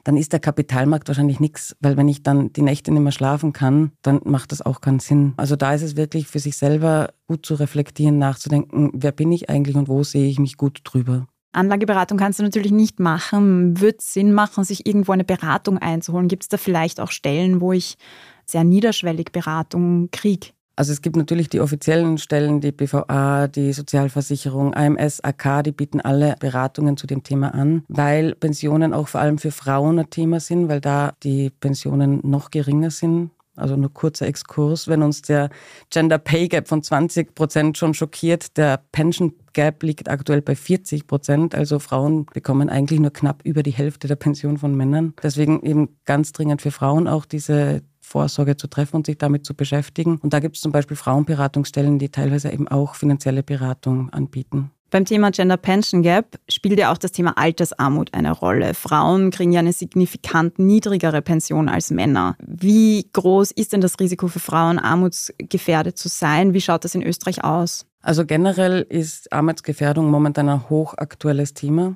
dann 0.03 0.17
ist 0.17 0.33
der 0.33 0.39
Kapitalmarkt 0.39 1.07
wahrscheinlich 1.07 1.39
nichts, 1.39 1.75
weil 1.79 1.97
wenn 1.97 2.07
ich 2.07 2.23
dann 2.23 2.51
die 2.53 2.61
Nächte 2.61 2.91
nicht 2.91 3.01
mehr 3.01 3.11
schlafen 3.11 3.53
kann, 3.53 3.91
dann 4.01 4.21
macht 4.25 4.51
das 4.51 4.61
auch 4.61 4.81
keinen 4.81 4.99
Sinn. 4.99 5.33
Also 5.37 5.55
da 5.55 5.73
ist 5.73 5.83
es 5.83 5.95
wirklich 5.95 6.27
für 6.27 6.39
sich 6.39 6.57
selber 6.57 7.13
gut 7.27 7.45
zu 7.45 7.55
reflektieren, 7.55 8.17
nachzudenken, 8.17 8.91
wer 8.93 9.11
bin 9.11 9.31
ich 9.31 9.49
eigentlich 9.49 9.75
und 9.75 9.87
wo 9.87 10.03
sehe 10.03 10.27
ich 10.27 10.39
mich 10.39 10.57
gut 10.57 10.81
drüber. 10.83 11.27
Anlageberatung 11.53 12.17
kannst 12.17 12.39
du 12.39 12.43
natürlich 12.43 12.71
nicht 12.71 12.99
machen. 12.99 13.79
Wird 13.81 14.01
Sinn 14.01 14.31
machen, 14.31 14.63
sich 14.63 14.85
irgendwo 14.85 15.11
eine 15.11 15.25
Beratung 15.25 15.77
einzuholen? 15.77 16.29
Gibt 16.29 16.43
es 16.43 16.49
da 16.49 16.57
vielleicht 16.57 16.99
auch 16.99 17.11
Stellen, 17.11 17.59
wo 17.59 17.73
ich 17.73 17.97
sehr 18.45 18.63
niederschwellig 18.63 19.31
Beratung 19.31 20.09
kriege? 20.11 20.47
Also 20.81 20.93
es 20.93 21.03
gibt 21.03 21.15
natürlich 21.15 21.47
die 21.47 21.59
offiziellen 21.59 22.17
Stellen, 22.17 22.59
die 22.59 22.71
BVA, 22.71 23.47
die 23.47 23.71
Sozialversicherung, 23.71 24.73
AMS, 24.73 25.23
AK, 25.23 25.63
die 25.65 25.73
bieten 25.73 26.01
alle 26.01 26.35
Beratungen 26.39 26.97
zu 26.97 27.05
dem 27.05 27.21
Thema 27.21 27.53
an, 27.53 27.83
weil 27.87 28.33
Pensionen 28.33 28.91
auch 28.91 29.07
vor 29.07 29.21
allem 29.21 29.37
für 29.37 29.51
Frauen 29.51 29.99
ein 29.99 30.09
Thema 30.09 30.39
sind, 30.39 30.69
weil 30.69 30.81
da 30.81 31.13
die 31.21 31.51
Pensionen 31.51 32.19
noch 32.23 32.49
geringer 32.49 32.89
sind. 32.89 33.29
Also 33.55 33.75
nur 33.75 33.93
kurzer 33.93 34.25
Exkurs. 34.25 34.87
Wenn 34.87 35.03
uns 35.03 35.21
der 35.21 35.51
Gender 35.91 36.17
Pay 36.17 36.47
Gap 36.47 36.67
von 36.67 36.81
20 36.81 37.35
Prozent 37.35 37.77
schon 37.77 37.93
schockiert, 37.93 38.57
der 38.57 38.81
Pension 38.91 39.33
Gap 39.53 39.83
liegt 39.83 40.09
aktuell 40.09 40.41
bei 40.41 40.55
40 40.55 41.05
Prozent. 41.05 41.53
Also 41.53 41.77
Frauen 41.77 42.25
bekommen 42.33 42.69
eigentlich 42.69 42.99
nur 42.99 43.13
knapp 43.13 43.41
über 43.43 43.61
die 43.61 43.69
Hälfte 43.69 44.07
der 44.07 44.15
Pension 44.15 44.57
von 44.57 44.73
Männern. 44.73 45.13
Deswegen 45.21 45.61
eben 45.61 45.89
ganz 46.05 46.31
dringend 46.31 46.63
für 46.63 46.71
Frauen 46.71 47.07
auch 47.07 47.25
diese 47.25 47.83
Vorsorge 48.11 48.57
zu 48.57 48.67
treffen 48.67 48.97
und 48.97 49.05
sich 49.05 49.17
damit 49.17 49.45
zu 49.45 49.53
beschäftigen. 49.55 50.17
Und 50.21 50.33
da 50.33 50.39
gibt 50.39 50.57
es 50.57 50.61
zum 50.61 50.71
Beispiel 50.71 50.97
Frauenberatungsstellen, 50.97 51.97
die 51.97 52.09
teilweise 52.09 52.51
eben 52.51 52.67
auch 52.67 52.95
finanzielle 52.95 53.41
Beratung 53.41 54.09
anbieten. 54.09 54.71
Beim 54.89 55.05
Thema 55.05 55.31
Gender 55.31 55.55
Pension 55.55 56.01
Gap 56.03 56.37
spielt 56.49 56.77
ja 56.77 56.91
auch 56.91 56.97
das 56.97 57.13
Thema 57.13 57.37
Altersarmut 57.37 58.13
eine 58.13 58.33
Rolle. 58.33 58.73
Frauen 58.73 59.31
kriegen 59.31 59.53
ja 59.53 59.61
eine 59.61 59.71
signifikant 59.71 60.59
niedrigere 60.59 61.21
Pension 61.21 61.69
als 61.69 61.91
Männer. 61.91 62.35
Wie 62.45 63.09
groß 63.13 63.51
ist 63.51 63.71
denn 63.71 63.79
das 63.79 63.97
Risiko 64.01 64.27
für 64.27 64.41
Frauen, 64.41 64.77
armutsgefährdet 64.77 65.97
zu 65.97 66.09
sein? 66.09 66.53
Wie 66.53 66.59
schaut 66.59 66.83
das 66.83 66.93
in 66.93 67.03
Österreich 67.03 67.45
aus? 67.45 67.85
Also 68.01 68.25
generell 68.25 68.85
ist 68.89 69.31
Armutsgefährdung 69.31 70.11
momentan 70.11 70.49
ein 70.49 70.69
hochaktuelles 70.69 71.53
Thema. 71.53 71.95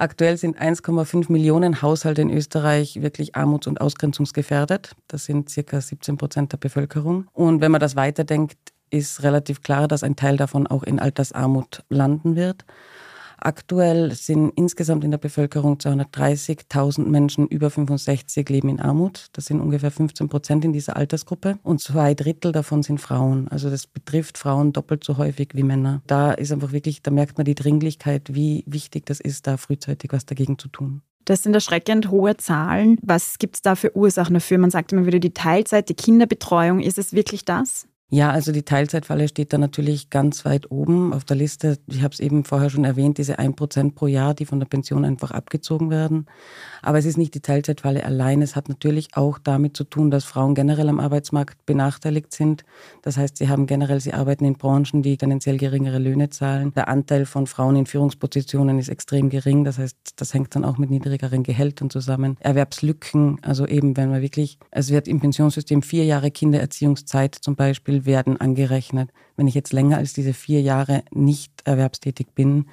Aktuell 0.00 0.38
sind 0.38 0.58
1,5 0.58 1.30
Millionen 1.30 1.82
Haushalte 1.82 2.22
in 2.22 2.30
Österreich 2.30 3.02
wirklich 3.02 3.36
armuts- 3.36 3.66
und 3.66 3.82
ausgrenzungsgefährdet. 3.82 4.92
Das 5.08 5.26
sind 5.26 5.50
circa 5.50 5.78
17 5.78 6.16
Prozent 6.16 6.52
der 6.52 6.56
Bevölkerung. 6.56 7.26
Und 7.34 7.60
wenn 7.60 7.70
man 7.70 7.82
das 7.82 7.96
weiterdenkt, 7.96 8.56
ist 8.88 9.22
relativ 9.22 9.62
klar, 9.62 9.88
dass 9.88 10.02
ein 10.02 10.16
Teil 10.16 10.38
davon 10.38 10.66
auch 10.66 10.84
in 10.84 11.00
Altersarmut 11.00 11.84
landen 11.90 12.34
wird. 12.34 12.64
Aktuell 13.42 14.12
sind 14.12 14.52
insgesamt 14.56 15.02
in 15.02 15.10
der 15.10 15.18
Bevölkerung 15.18 15.76
230.000 15.76 17.06
Menschen 17.06 17.46
über 17.48 17.70
65 17.70 18.48
leben 18.50 18.68
in 18.68 18.80
Armut. 18.80 19.28
Das 19.32 19.46
sind 19.46 19.60
ungefähr 19.60 19.90
15 19.90 20.28
Prozent 20.28 20.64
in 20.64 20.72
dieser 20.72 20.96
Altersgruppe. 20.96 21.58
Und 21.62 21.80
zwei 21.80 22.14
Drittel 22.14 22.52
davon 22.52 22.82
sind 22.82 23.00
Frauen. 23.00 23.48
Also 23.48 23.70
das 23.70 23.86
betrifft 23.86 24.36
Frauen 24.36 24.72
doppelt 24.72 25.04
so 25.04 25.16
häufig 25.16 25.50
wie 25.54 25.62
Männer. 25.62 26.02
Da 26.06 26.32
ist 26.32 26.52
einfach 26.52 26.72
wirklich, 26.72 27.02
da 27.02 27.10
merkt 27.10 27.38
man 27.38 27.46
die 27.46 27.54
Dringlichkeit, 27.54 28.34
wie 28.34 28.62
wichtig 28.66 29.06
das 29.06 29.20
ist, 29.20 29.46
da 29.46 29.56
frühzeitig 29.56 30.12
was 30.12 30.26
dagegen 30.26 30.58
zu 30.58 30.68
tun. 30.68 31.02
Das 31.24 31.42
sind 31.42 31.54
erschreckend 31.54 32.10
hohe 32.10 32.36
Zahlen. 32.36 32.98
Was 33.02 33.38
gibt 33.38 33.56
es 33.56 33.62
da 33.62 33.74
für 33.74 33.96
Ursachen 33.96 34.34
dafür? 34.34 34.58
Man 34.58 34.70
sagt 34.70 34.92
immer 34.92 35.06
wieder 35.06 35.18
die 35.18 35.32
Teilzeit, 35.32 35.88
die 35.88 35.94
Kinderbetreuung. 35.94 36.80
Ist 36.80 36.98
es 36.98 37.12
wirklich 37.12 37.44
das? 37.44 37.86
Ja, 38.12 38.30
also 38.32 38.50
die 38.50 38.64
Teilzeitfalle 38.64 39.28
steht 39.28 39.52
da 39.52 39.58
natürlich 39.58 40.10
ganz 40.10 40.44
weit 40.44 40.72
oben 40.72 41.12
auf 41.12 41.22
der 41.22 41.36
Liste. 41.36 41.78
Ich 41.86 42.02
habe 42.02 42.12
es 42.12 42.18
eben 42.18 42.42
vorher 42.44 42.68
schon 42.68 42.84
erwähnt, 42.84 43.18
diese 43.18 43.38
1% 43.38 43.94
pro 43.94 44.08
Jahr, 44.08 44.34
die 44.34 44.46
von 44.46 44.58
der 44.58 44.66
Pension 44.66 45.04
einfach 45.04 45.30
abgezogen 45.30 45.90
werden. 45.90 46.26
Aber 46.82 46.98
es 46.98 47.04
ist 47.04 47.18
nicht 47.18 47.34
die 47.34 47.40
Teilzeitfalle 47.40 48.04
allein. 48.04 48.42
Es 48.42 48.56
hat 48.56 48.68
natürlich 48.68 49.10
auch 49.14 49.38
damit 49.38 49.76
zu 49.76 49.84
tun, 49.84 50.10
dass 50.10 50.24
Frauen 50.24 50.56
generell 50.56 50.88
am 50.88 50.98
Arbeitsmarkt 50.98 51.64
benachteiligt 51.66 52.32
sind. 52.34 52.64
Das 53.02 53.16
heißt, 53.16 53.36
sie 53.36 53.48
haben 53.48 53.66
generell, 53.66 54.00
sie 54.00 54.12
arbeiten 54.12 54.44
in 54.44 54.54
Branchen, 54.54 55.02
die 55.02 55.16
tendenziell 55.16 55.56
geringere 55.56 56.00
Löhne 56.00 56.30
zahlen. 56.30 56.72
Der 56.74 56.88
Anteil 56.88 57.26
von 57.26 57.46
Frauen 57.46 57.76
in 57.76 57.86
Führungspositionen 57.86 58.80
ist 58.80 58.88
extrem 58.88 59.30
gering. 59.30 59.62
Das 59.62 59.78
heißt, 59.78 59.96
das 60.16 60.34
hängt 60.34 60.56
dann 60.56 60.64
auch 60.64 60.78
mit 60.78 60.90
niedrigeren 60.90 61.44
Gehältern 61.44 61.90
zusammen. 61.90 62.36
Erwerbslücken, 62.40 63.38
also 63.42 63.68
eben, 63.68 63.96
wenn 63.96 64.10
man 64.10 64.20
wirklich, 64.20 64.58
es 64.72 64.90
wird 64.90 65.06
im 65.06 65.20
Pensionssystem 65.20 65.82
vier 65.82 66.04
Jahre 66.06 66.32
Kindererziehungszeit 66.32 67.36
zum 67.36 67.54
Beispiel 67.54 67.99
werden 68.06 68.40
angerechnet. 68.40 69.10
Wenn 69.36 69.48
ich 69.48 69.54
jetzt 69.54 69.72
länger 69.72 69.98
als 69.98 70.12
diese 70.12 70.34
vier 70.34 70.60
Jahre 70.60 71.02
nicht 71.10 71.52
erwerbstätig 71.64 72.28
bin, 72.34 72.66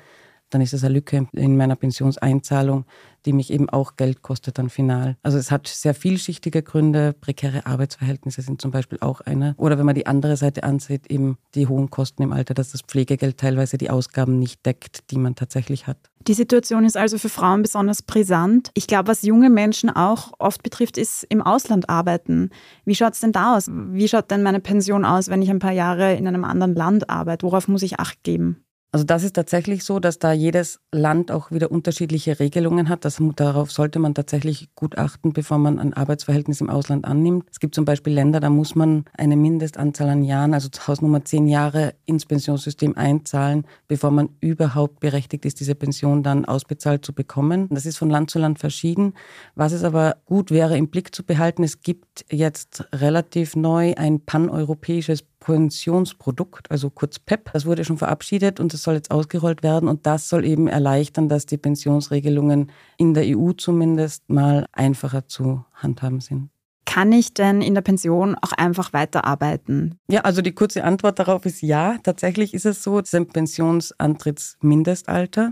dann 0.49 0.61
ist 0.61 0.73
das 0.73 0.83
eine 0.83 0.93
Lücke 0.93 1.27
in 1.33 1.57
meiner 1.57 1.75
Pensionseinzahlung, 1.75 2.85
die 3.25 3.33
mich 3.33 3.51
eben 3.51 3.69
auch 3.69 3.97
Geld 3.97 4.21
kostet 4.21 4.57
dann 4.57 4.69
final. 4.69 5.17
Also 5.21 5.37
es 5.37 5.51
hat 5.51 5.67
sehr 5.67 5.93
vielschichtige 5.93 6.63
Gründe. 6.63 7.13
Prekäre 7.19 7.65
Arbeitsverhältnisse 7.65 8.41
sind 8.41 8.61
zum 8.61 8.71
Beispiel 8.71 8.99
auch 9.01 9.21
eine. 9.21 9.53
Oder 9.57 9.77
wenn 9.77 9.85
man 9.85 9.95
die 9.95 10.07
andere 10.07 10.37
Seite 10.37 10.63
ansieht, 10.63 11.07
eben 11.07 11.37
die 11.55 11.67
hohen 11.67 11.89
Kosten 11.89 12.23
im 12.23 12.31
Alter, 12.31 12.53
dass 12.53 12.71
das 12.71 12.81
Pflegegeld 12.81 13.37
teilweise 13.37 13.77
die 13.77 13.89
Ausgaben 13.89 14.39
nicht 14.39 14.65
deckt, 14.65 15.11
die 15.11 15.17
man 15.17 15.35
tatsächlich 15.35 15.87
hat. 15.87 15.97
Die 16.27 16.33
Situation 16.33 16.83
ist 16.83 16.97
also 16.97 17.17
für 17.17 17.29
Frauen 17.29 17.61
besonders 17.61 18.01
brisant. 18.01 18.71
Ich 18.73 18.87
glaube, 18.87 19.07
was 19.07 19.21
junge 19.21 19.49
Menschen 19.49 19.89
auch 19.89 20.33
oft 20.39 20.61
betrifft, 20.63 20.97
ist 20.97 21.25
im 21.29 21.41
Ausland 21.41 21.89
arbeiten. 21.89 22.49
Wie 22.85 22.95
schaut 22.95 23.13
es 23.13 23.21
denn 23.21 23.31
da 23.31 23.55
aus? 23.55 23.69
Wie 23.69 24.07
schaut 24.07 24.29
denn 24.31 24.43
meine 24.43 24.59
Pension 24.59 25.05
aus, 25.05 25.29
wenn 25.29 25.41
ich 25.41 25.49
ein 25.49 25.59
paar 25.59 25.71
Jahre 25.71 26.15
in 26.15 26.27
einem 26.27 26.43
anderen 26.43 26.75
Land 26.75 27.09
arbeite? 27.09 27.45
Worauf 27.45 27.67
muss 27.67 27.81
ich 27.81 27.99
Acht 27.99 28.23
geben? 28.23 28.66
Also 28.93 29.05
das 29.05 29.23
ist 29.23 29.33
tatsächlich 29.33 29.83
so, 29.83 29.99
dass 29.99 30.17
da 30.17 30.31
jedes 30.31 30.79
Land 30.93 31.29
auch 31.29 31.51
wieder 31.51 31.71
unterschiedliche 31.71 32.39
Regelungen 32.39 32.87
hat. 32.87 33.03
Das, 33.03 33.21
darauf 33.35 33.69
sollte 33.69 33.99
man 33.99 34.15
tatsächlich 34.15 34.69
gut 34.75 34.97
achten, 34.97 35.33
bevor 35.33 35.57
man 35.57 35.77
ein 35.77 35.93
Arbeitsverhältnis 35.93 36.61
im 36.61 36.69
Ausland 36.69 37.03
annimmt. 37.03 37.49
Es 37.51 37.59
gibt 37.59 37.75
zum 37.75 37.83
Beispiel 37.83 38.13
Länder, 38.13 38.39
da 38.39 38.49
muss 38.49 38.75
man 38.75 39.03
eine 39.17 39.35
Mindestanzahl 39.35 40.09
an 40.09 40.23
Jahren, 40.23 40.53
also 40.53 40.69
Hausnummer 40.87 41.25
zehn 41.25 41.47
Jahre 41.47 41.95
ins 42.05 42.25
Pensionssystem 42.25 42.95
einzahlen, 42.97 43.65
bevor 43.89 44.11
man 44.11 44.29
überhaupt 44.39 45.01
berechtigt 45.01 45.45
ist, 45.45 45.59
diese 45.59 45.75
Pension 45.75 46.23
dann 46.23 46.45
ausbezahlt 46.45 47.05
zu 47.05 47.11
bekommen. 47.13 47.67
Das 47.69 47.85
ist 47.85 47.97
von 47.97 48.09
Land 48.09 48.31
zu 48.31 48.39
Land 48.39 48.57
verschieden. 48.57 49.15
Was 49.55 49.73
es 49.73 49.83
aber 49.83 50.15
gut 50.25 50.49
wäre, 50.49 50.77
im 50.77 50.87
Blick 50.87 51.13
zu 51.13 51.25
behalten, 51.25 51.63
es 51.63 51.81
gibt 51.81 52.25
jetzt 52.31 52.85
relativ 52.93 53.57
neu 53.57 53.95
ein 53.97 54.21
paneuropäisches 54.21 55.23
Pensionsprodukt, 55.47 56.69
also 56.69 56.89
kurz 56.89 57.19
PEP. 57.19 57.51
Das 57.53 57.65
wurde 57.65 57.85
schon 57.85 57.97
verabschiedet 57.97 58.59
und 58.59 58.73
das 58.73 58.83
soll 58.83 58.95
jetzt 58.95 59.11
ausgerollt 59.11 59.63
werden 59.63 59.87
und 59.87 60.05
das 60.05 60.27
soll 60.27 60.43
eben 60.43 60.67
erleichtern, 60.67 61.29
dass 61.29 61.45
die 61.45 61.57
Pensionsregelungen 61.57 62.69
in 62.97 63.13
der 63.13 63.23
EU 63.25 63.53
zumindest 63.53 64.29
mal 64.29 64.65
einfacher 64.73 65.29
zu 65.29 65.63
handhaben 65.73 66.19
sind. 66.19 66.49
Kann 66.87 67.11
ich 67.11 67.33
denn 67.33 67.61
in 67.61 67.75
der 67.75 67.81
Pension 67.81 68.35
auch 68.41 68.53
einfach 68.53 68.93
weiterarbeiten? 68.93 69.99
Ja, 70.09 70.21
also 70.21 70.41
die 70.41 70.53
kurze 70.53 70.85
Antwort 70.85 71.19
darauf 71.19 71.45
ist 71.45 71.61
ja. 71.61 71.97
Tatsächlich 72.01 72.53
ist 72.53 72.65
es 72.65 72.81
so, 72.81 72.99
es 72.99 73.09
ist 73.09 73.15
ein 73.15 73.27
Pensionsantrittsmindestalter. 73.27 75.51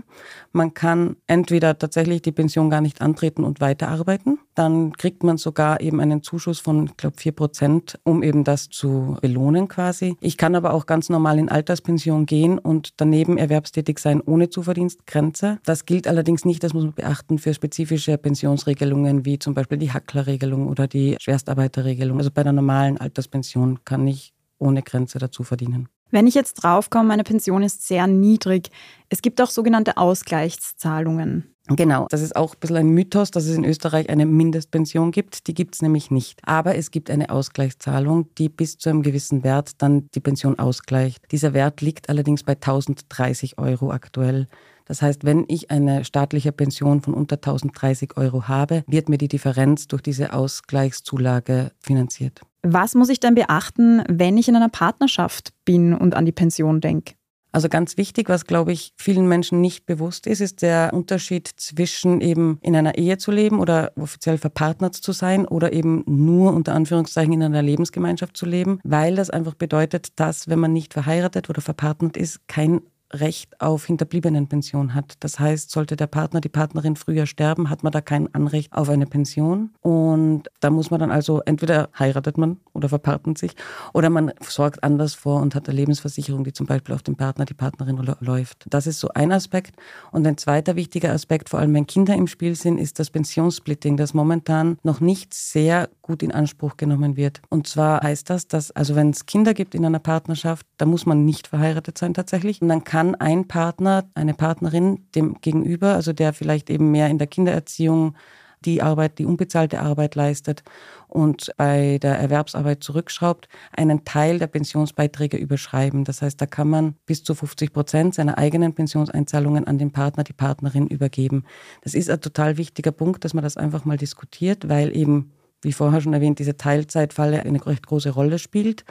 Man 0.52 0.72
kann 0.72 1.16
entweder 1.26 1.78
tatsächlich 1.78 2.22
die 2.22 2.32
Pension 2.32 2.70
gar 2.70 2.80
nicht 2.80 3.02
antreten 3.02 3.44
und 3.44 3.60
weiterarbeiten. 3.60 4.38
Dann 4.54 4.94
kriegt 4.94 5.24
man 5.24 5.36
sogar 5.36 5.82
eben 5.82 6.00
einen 6.00 6.22
Zuschuss 6.22 6.58
von, 6.58 6.86
ich 6.86 6.96
glaube, 6.96 7.18
vier 7.18 7.32
Prozent, 7.32 7.98
um 8.04 8.22
eben 8.22 8.42
das 8.42 8.70
zu 8.70 9.18
belohnen 9.20 9.68
quasi. 9.68 10.16
Ich 10.20 10.38
kann 10.38 10.54
aber 10.54 10.72
auch 10.72 10.86
ganz 10.86 11.10
normal 11.10 11.38
in 11.38 11.50
Alterspension 11.50 12.24
gehen 12.24 12.58
und 12.58 12.94
daneben 12.96 13.36
erwerbstätig 13.36 13.98
sein 13.98 14.22
ohne 14.22 14.48
Zuverdienstgrenze. 14.48 15.58
Das 15.66 15.84
gilt 15.84 16.08
allerdings 16.08 16.46
nicht, 16.46 16.64
das 16.64 16.72
muss 16.72 16.84
man 16.84 16.94
beachten, 16.94 17.38
für 17.38 17.52
spezifische 17.52 18.16
Pensionsregelungen 18.16 19.26
wie 19.26 19.38
zum 19.38 19.52
Beispiel 19.52 19.76
die 19.76 19.92
Hacklerregelung 19.92 20.68
oder 20.68 20.88
die 20.88 21.18
Schwerstarbeiterregelung. 21.36 22.18
Also 22.18 22.30
bei 22.30 22.42
der 22.42 22.52
normalen 22.52 22.98
Alterspension 22.98 23.84
kann 23.84 24.06
ich 24.06 24.32
ohne 24.58 24.82
Grenze 24.82 25.18
dazu 25.18 25.42
verdienen. 25.44 25.88
Wenn 26.10 26.26
ich 26.26 26.34
jetzt 26.34 26.54
draufkomme, 26.54 27.08
meine 27.08 27.24
Pension 27.24 27.62
ist 27.62 27.86
sehr 27.86 28.06
niedrig. 28.06 28.70
Es 29.08 29.22
gibt 29.22 29.40
auch 29.42 29.50
sogenannte 29.50 29.96
Ausgleichszahlungen. 29.96 31.52
Genau, 31.68 32.06
das 32.10 32.22
ist 32.22 32.36
auch 32.36 32.54
ein 32.54 32.60
bisschen 32.60 32.76
ein 32.76 32.88
Mythos, 32.90 33.32
dass 33.32 33.44
es 33.44 33.56
in 33.56 33.64
Österreich 33.64 34.08
eine 34.08 34.24
Mindestpension 34.24 35.10
gibt. 35.10 35.48
Die 35.48 35.54
gibt 35.54 35.74
es 35.74 35.82
nämlich 35.82 36.12
nicht. 36.12 36.38
Aber 36.44 36.76
es 36.76 36.92
gibt 36.92 37.10
eine 37.10 37.28
Ausgleichszahlung, 37.28 38.32
die 38.36 38.48
bis 38.48 38.78
zu 38.78 38.88
einem 38.88 39.02
gewissen 39.02 39.42
Wert 39.42 39.72
dann 39.82 40.06
die 40.14 40.20
Pension 40.20 40.60
ausgleicht. 40.60 41.24
Dieser 41.32 41.54
Wert 41.54 41.80
liegt 41.80 42.08
allerdings 42.08 42.44
bei 42.44 42.52
1030 42.52 43.58
Euro 43.58 43.90
aktuell. 43.90 44.46
Das 44.86 45.02
heißt, 45.02 45.24
wenn 45.24 45.44
ich 45.48 45.70
eine 45.70 46.04
staatliche 46.04 46.52
Pension 46.52 47.02
von 47.02 47.12
unter 47.12 47.36
1030 47.36 48.16
Euro 48.16 48.48
habe, 48.48 48.84
wird 48.86 49.08
mir 49.08 49.18
die 49.18 49.28
Differenz 49.28 49.88
durch 49.88 50.02
diese 50.02 50.32
Ausgleichszulage 50.32 51.72
finanziert. 51.78 52.40
Was 52.62 52.94
muss 52.94 53.10
ich 53.10 53.20
denn 53.20 53.34
beachten, 53.34 54.02
wenn 54.08 54.38
ich 54.38 54.48
in 54.48 54.56
einer 54.56 54.68
Partnerschaft 54.68 55.52
bin 55.64 55.92
und 55.92 56.14
an 56.14 56.24
die 56.24 56.32
Pension 56.32 56.80
denke? 56.80 57.14
Also 57.56 57.70
ganz 57.70 57.96
wichtig, 57.96 58.28
was 58.28 58.44
glaube 58.44 58.72
ich 58.72 58.92
vielen 58.96 59.26
Menschen 59.28 59.62
nicht 59.62 59.86
bewusst 59.86 60.26
ist, 60.26 60.40
ist 60.40 60.60
der 60.60 60.90
Unterschied 60.92 61.48
zwischen 61.48 62.20
eben 62.20 62.58
in 62.60 62.76
einer 62.76 62.98
Ehe 62.98 63.16
zu 63.16 63.30
leben 63.30 63.60
oder 63.60 63.92
offiziell 63.96 64.36
verpartnert 64.36 64.94
zu 64.94 65.12
sein 65.12 65.46
oder 65.46 65.72
eben 65.72 66.04
nur 66.06 66.52
unter 66.52 66.74
Anführungszeichen 66.74 67.32
in 67.32 67.42
einer 67.42 67.62
Lebensgemeinschaft 67.62 68.36
zu 68.36 68.44
leben, 68.44 68.78
weil 68.84 69.16
das 69.16 69.30
einfach 69.30 69.54
bedeutet, 69.54 70.08
dass 70.20 70.48
wenn 70.48 70.58
man 70.58 70.74
nicht 70.74 70.92
verheiratet 70.92 71.48
oder 71.48 71.62
verpartnert 71.62 72.18
ist, 72.18 72.46
kein 72.46 72.82
Recht 73.12 73.60
auf 73.60 73.86
Hinterbliebenenpension 73.86 74.94
hat. 74.94 75.14
Das 75.20 75.38
heißt, 75.38 75.70
sollte 75.70 75.96
der 75.96 76.06
Partner, 76.06 76.40
die 76.40 76.48
Partnerin 76.48 76.96
früher 76.96 77.26
sterben, 77.26 77.70
hat 77.70 77.82
man 77.82 77.92
da 77.92 78.00
kein 78.00 78.34
Anrecht 78.34 78.72
auf 78.72 78.88
eine 78.88 79.06
Pension. 79.06 79.70
Und 79.80 80.44
da 80.60 80.70
muss 80.70 80.90
man 80.90 81.00
dann 81.00 81.10
also 81.10 81.40
entweder 81.44 81.88
heiratet 81.98 82.38
man 82.38 82.58
oder 82.72 82.88
verpartnet 82.88 83.38
sich 83.38 83.52
oder 83.92 84.10
man 84.10 84.32
sorgt 84.40 84.82
anders 84.82 85.14
vor 85.14 85.40
und 85.40 85.54
hat 85.54 85.68
eine 85.68 85.76
Lebensversicherung, 85.76 86.44
die 86.44 86.52
zum 86.52 86.66
Beispiel 86.66 86.94
auf 86.94 87.02
den 87.02 87.16
Partner, 87.16 87.44
die 87.44 87.54
Partnerin 87.54 87.96
läuft. 88.20 88.64
Das 88.68 88.86
ist 88.86 89.00
so 89.00 89.08
ein 89.14 89.32
Aspekt. 89.32 89.76
Und 90.10 90.26
ein 90.26 90.36
zweiter 90.36 90.76
wichtiger 90.76 91.12
Aspekt, 91.12 91.48
vor 91.48 91.60
allem 91.60 91.74
wenn 91.74 91.86
Kinder 91.86 92.14
im 92.14 92.26
Spiel 92.26 92.54
sind, 92.54 92.78
ist 92.78 92.98
das 92.98 93.10
Pensionssplitting, 93.10 93.96
das 93.96 94.14
momentan 94.14 94.78
noch 94.82 95.00
nicht 95.00 95.34
sehr 95.34 95.88
gut 96.02 96.22
in 96.22 96.32
Anspruch 96.32 96.76
genommen 96.76 97.16
wird. 97.16 97.40
Und 97.48 97.66
zwar 97.66 98.02
heißt 98.02 98.30
das, 98.30 98.48
dass 98.48 98.70
also 98.70 98.94
wenn 98.94 99.10
es 99.10 99.26
Kinder 99.26 99.54
gibt 99.54 99.74
in 99.74 99.84
einer 99.84 99.98
Partnerschaft, 99.98 100.66
da 100.78 100.86
muss 100.86 101.06
man 101.06 101.24
nicht 101.24 101.46
verheiratet 101.48 101.98
sein 101.98 102.14
tatsächlich. 102.14 102.62
Und 102.62 102.68
dann 102.68 102.84
kann 102.84 102.95
kann 102.96 103.14
ein 103.14 103.46
Partner, 103.46 104.08
eine 104.14 104.32
Partnerin 104.32 105.04
dem 105.14 105.34
Gegenüber, 105.42 105.96
also 105.96 106.14
der 106.14 106.32
vielleicht 106.32 106.70
eben 106.70 106.92
mehr 106.92 107.08
in 107.08 107.18
der 107.18 107.26
Kindererziehung 107.26 108.16
die 108.64 108.80
Arbeit, 108.80 109.18
die 109.18 109.26
unbezahlte 109.26 109.80
Arbeit 109.80 110.14
leistet 110.14 110.62
und 111.06 111.52
bei 111.58 111.98
der 112.00 112.18
Erwerbsarbeit 112.18 112.82
zurückschraubt, 112.82 113.48
einen 113.76 114.06
Teil 114.06 114.38
der 114.38 114.46
Pensionsbeiträge 114.46 115.36
überschreiben. 115.36 116.04
Das 116.04 116.22
heißt, 116.22 116.40
da 116.40 116.46
kann 116.46 116.70
man 116.70 116.94
bis 117.04 117.22
zu 117.22 117.34
50 117.34 117.74
Prozent 117.74 118.14
seiner 118.14 118.38
eigenen 118.38 118.74
Pensionseinzahlungen 118.74 119.66
an 119.66 119.76
den 119.76 119.90
Partner, 119.90 120.24
die 120.24 120.32
Partnerin 120.32 120.86
übergeben. 120.86 121.44
Das 121.82 121.92
ist 121.92 122.08
ein 122.08 122.22
total 122.22 122.56
wichtiger 122.56 122.92
Punkt, 122.92 123.26
dass 123.26 123.34
man 123.34 123.44
das 123.44 123.58
einfach 123.58 123.84
mal 123.84 123.98
diskutiert, 123.98 124.70
weil 124.70 124.96
eben, 124.96 125.32
wie 125.60 125.74
vorher 125.74 126.00
schon 126.00 126.14
erwähnt, 126.14 126.38
diese 126.38 126.56
Teilzeitfalle 126.56 127.42
eine 127.42 127.66
recht 127.66 127.86
große 127.86 128.08
Rolle 128.08 128.38
spielt. 128.38 128.86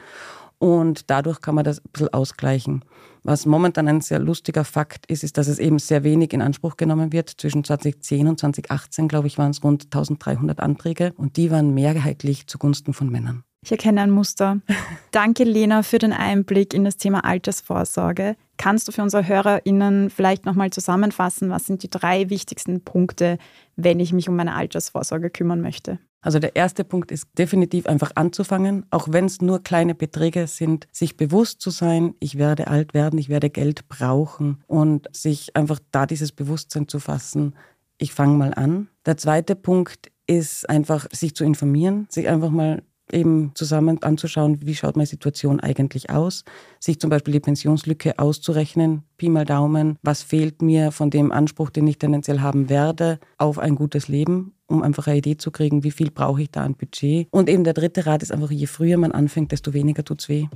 Und 0.58 1.10
dadurch 1.10 1.40
kann 1.40 1.54
man 1.54 1.64
das 1.64 1.78
ein 1.78 1.90
bisschen 1.92 2.12
ausgleichen. 2.14 2.84
Was 3.22 3.44
momentan 3.44 3.88
ein 3.88 4.00
sehr 4.00 4.18
lustiger 4.18 4.64
Fakt 4.64 5.06
ist, 5.06 5.24
ist, 5.24 5.36
dass 5.36 5.48
es 5.48 5.58
eben 5.58 5.78
sehr 5.78 6.04
wenig 6.04 6.32
in 6.32 6.40
Anspruch 6.40 6.76
genommen 6.76 7.12
wird. 7.12 7.28
Zwischen 7.28 7.64
2010 7.64 8.28
und 8.28 8.40
2018, 8.40 9.08
glaube 9.08 9.26
ich, 9.26 9.36
waren 9.36 9.50
es 9.50 9.62
rund 9.62 9.86
1300 9.86 10.60
Anträge 10.60 11.12
und 11.16 11.36
die 11.36 11.50
waren 11.50 11.74
mehrheitlich 11.74 12.46
zugunsten 12.46 12.94
von 12.94 13.10
Männern. 13.10 13.42
Ich 13.64 13.72
erkenne 13.72 14.00
ein 14.00 14.10
Muster. 14.10 14.60
Danke, 15.10 15.42
Lena, 15.42 15.82
für 15.82 15.98
den 15.98 16.12
Einblick 16.12 16.72
in 16.72 16.84
das 16.84 16.98
Thema 16.98 17.24
Altersvorsorge. 17.24 18.36
Kannst 18.58 18.86
du 18.86 18.92
für 18.92 19.02
unsere 19.02 19.26
HörerInnen 19.26 20.08
vielleicht 20.08 20.46
nochmal 20.46 20.70
zusammenfassen, 20.70 21.50
was 21.50 21.66
sind 21.66 21.82
die 21.82 21.90
drei 21.90 22.30
wichtigsten 22.30 22.82
Punkte, 22.82 23.38
wenn 23.74 23.98
ich 23.98 24.12
mich 24.12 24.28
um 24.28 24.36
meine 24.36 24.54
Altersvorsorge 24.54 25.30
kümmern 25.30 25.60
möchte? 25.60 25.98
Also 26.26 26.40
der 26.40 26.56
erste 26.56 26.82
Punkt 26.82 27.12
ist 27.12 27.28
definitiv 27.38 27.86
einfach 27.86 28.10
anzufangen, 28.16 28.84
auch 28.90 29.06
wenn 29.12 29.26
es 29.26 29.40
nur 29.40 29.62
kleine 29.62 29.94
Beträge 29.94 30.48
sind, 30.48 30.88
sich 30.90 31.16
bewusst 31.16 31.60
zu 31.60 31.70
sein, 31.70 32.16
ich 32.18 32.36
werde 32.36 32.66
alt 32.66 32.94
werden, 32.94 33.16
ich 33.16 33.28
werde 33.28 33.48
Geld 33.48 33.88
brauchen 33.88 34.60
und 34.66 35.06
sich 35.14 35.54
einfach 35.54 35.78
da 35.92 36.04
dieses 36.04 36.32
Bewusstsein 36.32 36.88
zu 36.88 36.98
fassen, 36.98 37.54
ich 37.96 38.12
fange 38.12 38.36
mal 38.36 38.54
an. 38.54 38.88
Der 39.06 39.16
zweite 39.16 39.54
Punkt 39.54 40.10
ist 40.26 40.68
einfach, 40.68 41.06
sich 41.12 41.36
zu 41.36 41.44
informieren, 41.44 42.08
sich 42.10 42.26
einfach 42.26 42.50
mal 42.50 42.82
eben 43.12 43.52
zusammen 43.54 44.02
anzuschauen, 44.02 44.58
wie 44.62 44.74
schaut 44.74 44.96
meine 44.96 45.06
Situation 45.06 45.60
eigentlich 45.60 46.10
aus, 46.10 46.44
sich 46.80 47.00
zum 47.00 47.10
Beispiel 47.10 47.32
die 47.32 47.40
Pensionslücke 47.40 48.18
auszurechnen, 48.18 49.02
Pi 49.16 49.28
mal 49.28 49.44
Daumen, 49.44 49.98
was 50.02 50.22
fehlt 50.22 50.62
mir 50.62 50.92
von 50.92 51.10
dem 51.10 51.32
Anspruch, 51.32 51.70
den 51.70 51.86
ich 51.86 51.98
tendenziell 51.98 52.40
haben 52.40 52.68
werde, 52.68 53.18
auf 53.38 53.58
ein 53.58 53.74
gutes 53.74 54.08
Leben, 54.08 54.54
um 54.66 54.82
einfach 54.82 55.06
eine 55.06 55.18
Idee 55.18 55.36
zu 55.36 55.50
kriegen, 55.50 55.84
wie 55.84 55.90
viel 55.90 56.10
brauche 56.10 56.42
ich 56.42 56.50
da 56.50 56.64
an 56.64 56.74
Budget. 56.74 57.28
Und 57.30 57.48
eben 57.48 57.64
der 57.64 57.74
dritte 57.74 58.06
Rat 58.06 58.22
ist 58.22 58.32
einfach, 58.32 58.50
je 58.50 58.66
früher 58.66 58.98
man 58.98 59.12
anfängt, 59.12 59.52
desto 59.52 59.72
weniger 59.72 60.04
tut's 60.04 60.28
weh. 60.28 60.46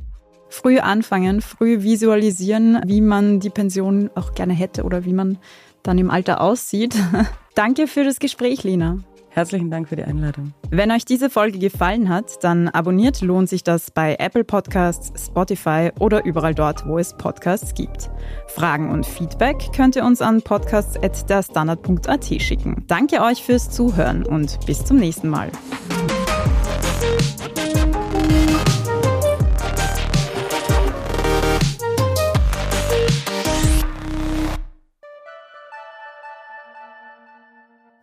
Früh 0.48 0.80
anfangen, 0.80 1.42
früh 1.42 1.82
visualisieren, 1.82 2.80
wie 2.84 3.00
man 3.00 3.38
die 3.38 3.50
Pension 3.50 4.10
auch 4.16 4.34
gerne 4.34 4.52
hätte 4.52 4.82
oder 4.82 5.04
wie 5.04 5.12
man 5.12 5.38
dann 5.84 5.96
im 5.98 6.10
Alter 6.10 6.40
aussieht. 6.40 6.96
Danke 7.54 7.86
für 7.86 8.04
das 8.04 8.18
Gespräch, 8.18 8.64
Lina. 8.64 8.98
Herzlichen 9.30 9.70
Dank 9.70 9.88
für 9.88 9.96
die 9.96 10.04
Einladung. 10.04 10.52
Wenn 10.70 10.90
euch 10.90 11.04
diese 11.04 11.30
Folge 11.30 11.58
gefallen 11.58 12.08
hat, 12.08 12.42
dann 12.42 12.68
abonniert 12.68 13.20
lohnt 13.20 13.48
sich 13.48 13.62
das 13.62 13.90
bei 13.90 14.16
Apple 14.18 14.44
Podcasts, 14.44 15.26
Spotify 15.26 15.90
oder 15.98 16.24
überall 16.24 16.54
dort, 16.54 16.86
wo 16.86 16.98
es 16.98 17.14
Podcasts 17.14 17.74
gibt. 17.74 18.10
Fragen 18.48 18.90
und 18.90 19.06
Feedback 19.06 19.72
könnt 19.74 19.96
ihr 19.96 20.04
uns 20.04 20.20
an 20.20 20.42
podcasts.derstandard.at 20.42 22.24
schicken. 22.40 22.84
Danke 22.88 23.22
euch 23.22 23.42
fürs 23.44 23.70
Zuhören 23.70 24.26
und 24.26 24.66
bis 24.66 24.84
zum 24.84 24.98
nächsten 24.98 25.28
Mal. 25.28 25.50